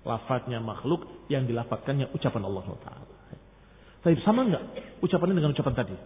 Lafadznya 0.02 0.58
makhluk, 0.58 1.06
yang 1.30 1.46
dilafatkannya 1.46 2.10
ucapan 2.10 2.42
Allah 2.42 2.62
SWT. 2.66 2.90
Tapi 4.02 4.18
sama 4.26 4.42
enggak 4.42 4.64
ucapannya 4.98 5.38
dengan 5.38 5.54
ucapan 5.54 5.74
tadi? 5.78 5.96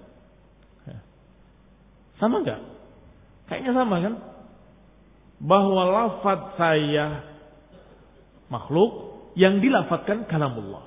Sama 2.20 2.45
enggak? 2.45 2.61
Kayaknya 3.49 3.72
sama 3.72 3.97
kan? 4.01 4.14
Bahwa 5.41 5.82
lafaz 5.84 6.41
saya 6.57 7.24
makhluk 8.53 9.16
yang 9.37 9.61
dilafatkan 9.61 10.28
kalamullah. 10.28 10.84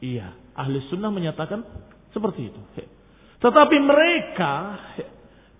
Iya, 0.00 0.36
ahli 0.52 0.84
sunnah 0.92 1.08
menyatakan 1.08 1.64
seperti 2.12 2.52
itu. 2.52 2.60
Tetapi 3.40 3.76
mereka 3.80 4.52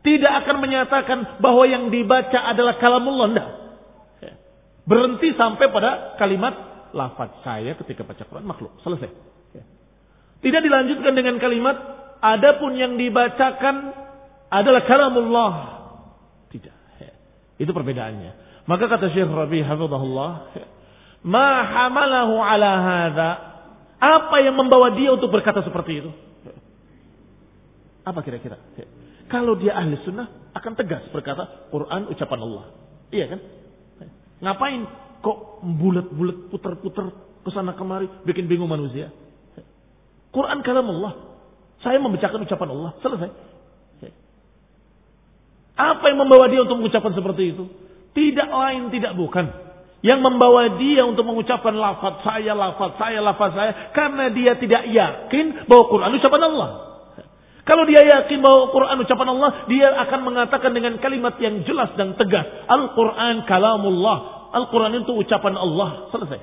tidak 0.06 0.46
akan 0.46 0.56
menyatakan 0.62 1.18
bahwa 1.42 1.66
yang 1.66 1.90
dibaca 1.90 2.38
adalah 2.46 2.78
kalamullah. 2.78 3.26
Tidak. 3.34 3.42
Berhenti 4.86 5.34
sampai 5.34 5.66
pada 5.74 6.14
kalimat 6.14 6.54
lafaz 6.94 7.42
saya 7.42 7.74
ketika 7.74 8.06
baca 8.06 8.22
Quran 8.22 8.46
makhluk. 8.46 8.70
Selesai. 8.86 9.10
Tidak 10.46 10.62
dilanjutkan 10.62 11.10
dengan 11.10 11.42
kalimat 11.42 11.74
adapun 12.22 12.78
yang 12.78 12.94
dibacakan 12.94 13.90
adalah 14.46 14.86
kalamullah. 14.86 15.54
Tidak. 16.54 16.76
Itu 17.58 17.74
perbedaannya. 17.74 18.62
Maka 18.70 18.86
kata 18.86 19.10
Syekh 19.10 19.26
Rabi 19.26 19.66
hafizahullah, 19.66 20.30
"Ma 21.26 21.50
hamalahu 21.66 22.34
ala 22.38 22.72
hadza?" 22.78 23.30
Apa 23.96 24.44
yang 24.44 24.54
membawa 24.54 24.94
dia 24.94 25.10
untuk 25.10 25.32
berkata 25.32 25.64
seperti 25.66 26.04
itu? 26.04 26.10
Apa 28.06 28.22
kira-kira? 28.22 28.60
Kalau 29.26 29.58
dia 29.58 29.74
ahli 29.74 29.98
sunnah 30.06 30.54
akan 30.54 30.72
tegas 30.78 31.02
berkata 31.10 31.68
Quran 31.74 32.08
ucapan 32.10 32.40
Allah. 32.42 32.64
Iya 33.10 33.26
kan? 33.34 33.40
Ngapain 34.42 34.82
kok 35.24 35.38
bulat-bulat 35.64 36.52
putar-putar 36.52 37.06
ke 37.42 37.50
sana 37.50 37.74
kemari 37.74 38.06
bikin 38.26 38.46
bingung 38.46 38.70
manusia? 38.70 39.10
Quran 40.30 40.60
kalam 40.60 40.86
Allah. 40.90 41.12
Saya 41.80 42.00
membacakan 42.00 42.44
ucapan 42.44 42.68
Allah. 42.72 42.90
Selesai. 43.00 43.30
Apa 45.76 46.04
yang 46.08 46.24
membawa 46.24 46.48
dia 46.48 46.64
untuk 46.64 46.80
mengucapkan 46.80 47.12
seperti 47.12 47.52
itu? 47.52 47.68
Tidak 48.16 48.48
lain, 48.48 48.88
tidak 48.88 49.12
bukan. 49.12 49.44
Yang 50.00 50.20
membawa 50.24 50.80
dia 50.80 51.04
untuk 51.04 51.28
mengucapkan 51.28 51.76
lafaz 51.76 52.24
saya, 52.24 52.56
lafaz 52.56 52.96
saya, 52.96 53.20
lafaz 53.20 53.52
saya. 53.52 53.72
Karena 53.92 54.32
dia 54.32 54.56
tidak 54.56 54.88
yakin 54.88 55.68
bahwa 55.68 55.84
Quran 55.92 56.16
ucapan 56.16 56.42
Allah. 56.48 56.68
Kalau 57.66 57.82
dia 57.82 57.98
yakin 57.98 58.38
bahwa 58.46 58.70
Quran 58.70 58.96
ucapan 59.02 59.28
Allah, 59.34 59.50
dia 59.66 59.90
akan 60.06 60.20
mengatakan 60.22 60.70
dengan 60.70 61.02
kalimat 61.02 61.34
yang 61.42 61.66
jelas 61.66 61.90
dan 61.98 62.14
tegas. 62.14 62.46
Al-Quran 62.70 63.42
kalamullah. 63.42 64.48
Al-Quran 64.54 65.02
itu 65.02 65.10
ucapan 65.18 65.58
Allah. 65.58 66.06
Selesai. 66.14 66.38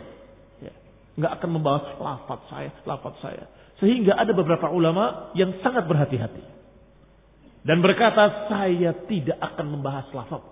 Ya. 0.60 0.76
Nggak 1.16 1.32
akan 1.40 1.50
membahas 1.56 1.84
lafaz 1.96 2.42
saya, 2.52 2.76
lafaz 2.84 3.16
saya. 3.24 3.48
Sehingga 3.80 4.20
ada 4.20 4.36
beberapa 4.36 4.68
ulama 4.68 5.32
yang 5.32 5.56
sangat 5.64 5.88
berhati-hati. 5.88 6.44
Dan 7.64 7.80
berkata, 7.80 8.52
saya 8.52 8.92
tidak 9.08 9.40
akan 9.40 9.80
membahas 9.80 10.12
lafaz. 10.12 10.44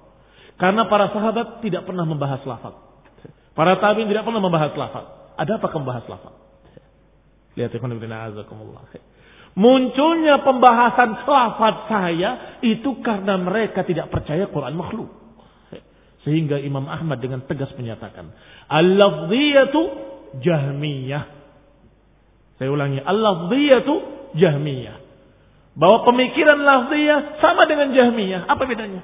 Karena 0.56 0.88
para 0.88 1.12
sahabat 1.12 1.60
tidak 1.60 1.84
pernah 1.84 2.08
membahas 2.08 2.48
lafaz. 2.48 2.80
Para 3.52 3.76
tabiin 3.76 4.08
tidak 4.08 4.24
pernah 4.24 4.40
membahas 4.40 4.72
lafaz. 4.80 5.36
Ada 5.36 5.60
apa 5.60 5.68
membahas 5.76 6.08
lafaz? 6.08 6.36
Lihat 7.60 7.76
ikhwan 7.76 7.92
ibn 7.92 8.08
azakumullah. 8.08 8.88
Munculnya 9.52 10.48
pembahasan 10.48 11.28
lafaz 11.28 11.92
saya 11.92 12.30
itu 12.64 13.04
karena 13.04 13.36
mereka 13.36 13.84
tidak 13.84 14.08
percaya 14.08 14.48
Quran 14.48 14.80
makhluk. 14.80 15.12
Sehingga 16.24 16.62
Imam 16.62 16.88
Ahmad 16.88 17.20
dengan 17.20 17.44
tegas 17.44 17.74
menyatakan, 17.76 18.32
Al-lafziyatu 18.72 19.82
jahmiyah. 20.40 21.26
Saya 22.62 22.70
ulangi, 22.72 23.02
Al-lafziyatu 23.04 23.94
jahmiyah. 24.40 24.96
Bahwa 25.76 26.08
pemikiran 26.08 26.62
lafziyah 26.62 27.42
sama 27.44 27.68
dengan 27.68 27.92
jahmiyah. 27.92 28.48
Apa 28.48 28.64
bedanya? 28.70 29.04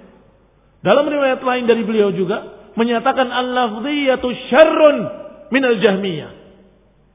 Dalam 0.79 1.09
riwayat 1.09 1.41
lain 1.43 1.65
dari 1.67 1.83
beliau 1.83 2.13
juga, 2.15 2.71
menyatakan 2.77 3.27
Al-lafziyatu 3.27 4.27
syarrun 4.47 4.97
minal 5.51 5.75
jahmiyah. 5.83 6.31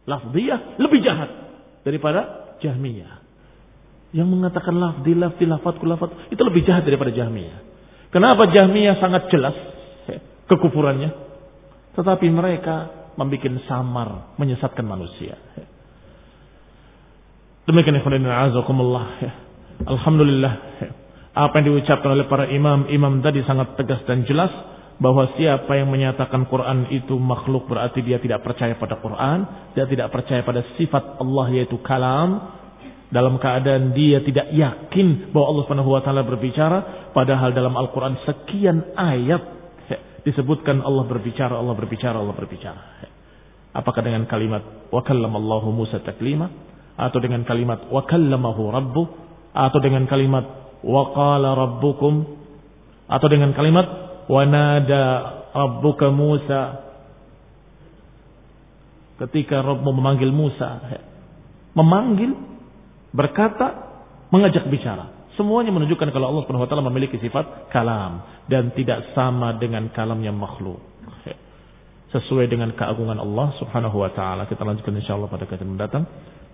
Lafziyah 0.05 0.83
lebih 0.83 1.01
jahat 1.01 1.31
daripada 1.87 2.59
jahmiyah 2.59 3.22
yang 4.13 4.29
mengatakan 4.29 4.77
lafzi 4.77 5.13
lafzi 5.17 5.45
lafadku 5.49 5.85
lafad 5.89 6.13
itu 6.29 6.41
lebih 6.45 6.69
jahat 6.69 6.85
daripada 6.85 7.13
Jahmiyah. 7.13 7.59
Kenapa 8.13 8.49
Jahmiyah 8.53 9.01
sangat 9.01 9.33
jelas 9.33 9.57
kekufurannya, 10.53 11.11
tetapi 11.97 12.29
mereka 12.29 13.09
membuat 13.17 13.57
samar, 13.65 14.37
menyesatkan 14.37 14.85
manusia. 14.85 15.37
Demikian 17.65 18.01
ikhwan 18.01 18.21
azakumullah. 18.21 19.07
Alhamdulillah. 19.87 20.55
Apa 21.33 21.63
yang 21.63 21.73
diucapkan 21.73 22.13
oleh 22.13 22.29
para 22.29 22.45
imam-imam 22.53 23.25
tadi 23.25 23.41
sangat 23.49 23.73
tegas 23.81 24.05
dan 24.05 24.29
jelas 24.29 24.53
bahwa 25.01 25.33
siapa 25.35 25.73
yang 25.81 25.89
menyatakan 25.89 26.45
Quran 26.45 26.93
itu 26.93 27.17
makhluk 27.17 27.65
berarti 27.65 28.05
dia 28.05 28.21
tidak 28.21 28.45
percaya 28.45 28.77
pada 28.77 29.01
Quran, 29.01 29.73
dia 29.73 29.89
tidak 29.89 30.13
percaya 30.13 30.45
pada 30.45 30.61
sifat 30.77 31.17
Allah 31.17 31.47
yaitu 31.57 31.81
kalam, 31.81 32.61
dalam 33.13 33.37
keadaan 33.37 33.93
dia 33.93 34.25
tidak 34.25 34.49
yakin 34.57 35.31
bahwa 35.37 35.53
Allah 35.53 35.63
Subhanahu 35.69 35.91
wa 35.93 36.01
taala 36.01 36.25
berbicara 36.25 37.13
padahal 37.13 37.53
dalam 37.53 37.77
Al-Qur'an 37.77 38.17
sekian 38.25 38.97
ayat 38.97 39.43
disebutkan 40.25 40.81
Allah 40.81 41.05
berbicara 41.05 41.53
Allah 41.53 41.77
berbicara 41.77 42.17
Allah 42.17 42.33
berbicara. 42.33 42.81
Apakah 43.73 44.01
dengan 44.05 44.25
kalimat 44.25 44.89
wa 44.89 45.01
kallamallahu 45.05 45.69
Musa 45.73 46.01
taklima? 46.01 46.49
Atau 46.97 47.25
dengan 47.25 47.45
kalimat 47.45 47.89
wa 47.89 48.05
kallamahu 48.05 48.63
rabbuh? 48.69 49.07
Atau 49.53 49.81
dengan 49.81 50.09
kalimat 50.09 50.45
wa 50.85 51.03
qala 51.13 51.57
rabbukum? 51.57 52.15
Atau 53.09 53.29
dengan 53.29 53.53
kalimat 53.53 53.87
wa 54.29 54.43
nada 54.45 55.05
rabbuka 55.53 56.09
Musa? 56.13 56.63
Ketika 59.21 59.61
Rabbmu 59.61 59.91
memanggil 59.93 60.33
Musa 60.35 60.81
memanggil 61.73 62.52
berkata, 63.13 63.93
mengajak 64.33 64.67
bicara. 64.73 65.23
Semuanya 65.37 65.73
menunjukkan 65.73 66.13
kalau 66.13 66.29
Allah 66.29 66.43
Subhanahu 66.45 66.65
wa 66.65 66.71
taala 66.71 66.85
memiliki 66.93 67.17
sifat 67.17 67.73
kalam 67.73 68.21
dan 68.53 68.73
tidak 68.77 69.17
sama 69.17 69.57
dengan 69.57 69.89
kalamnya 69.93 70.33
makhluk. 70.33 70.81
Sesuai 72.13 72.45
dengan 72.45 72.77
keagungan 72.77 73.17
Allah 73.17 73.57
Subhanahu 73.57 74.05
wa 74.05 74.13
taala. 74.13 74.45
Kita 74.45 74.61
lanjutkan 74.61 74.93
insyaallah 74.93 75.33
pada 75.33 75.49
kajian 75.49 75.73
mendatang. 75.73 76.05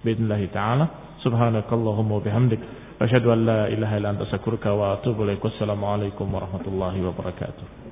Bismillah 0.06 0.38
taala. 0.54 0.86
Subhanakallahumma 1.26 2.22
bihamdik 2.22 2.62
asyhadu 3.02 3.34
an 3.34 3.38
la 3.42 3.60
ilaha 3.66 3.98
illa 3.98 4.14
anta 4.14 4.22
astaghfiruka 4.30 4.70
wa 4.70 4.94
atubu 4.94 5.26
ilaik. 5.26 5.42
Wassalamualaikum 5.42 6.30
warahmatullahi 6.30 7.02
wabarakatuh. 7.02 7.87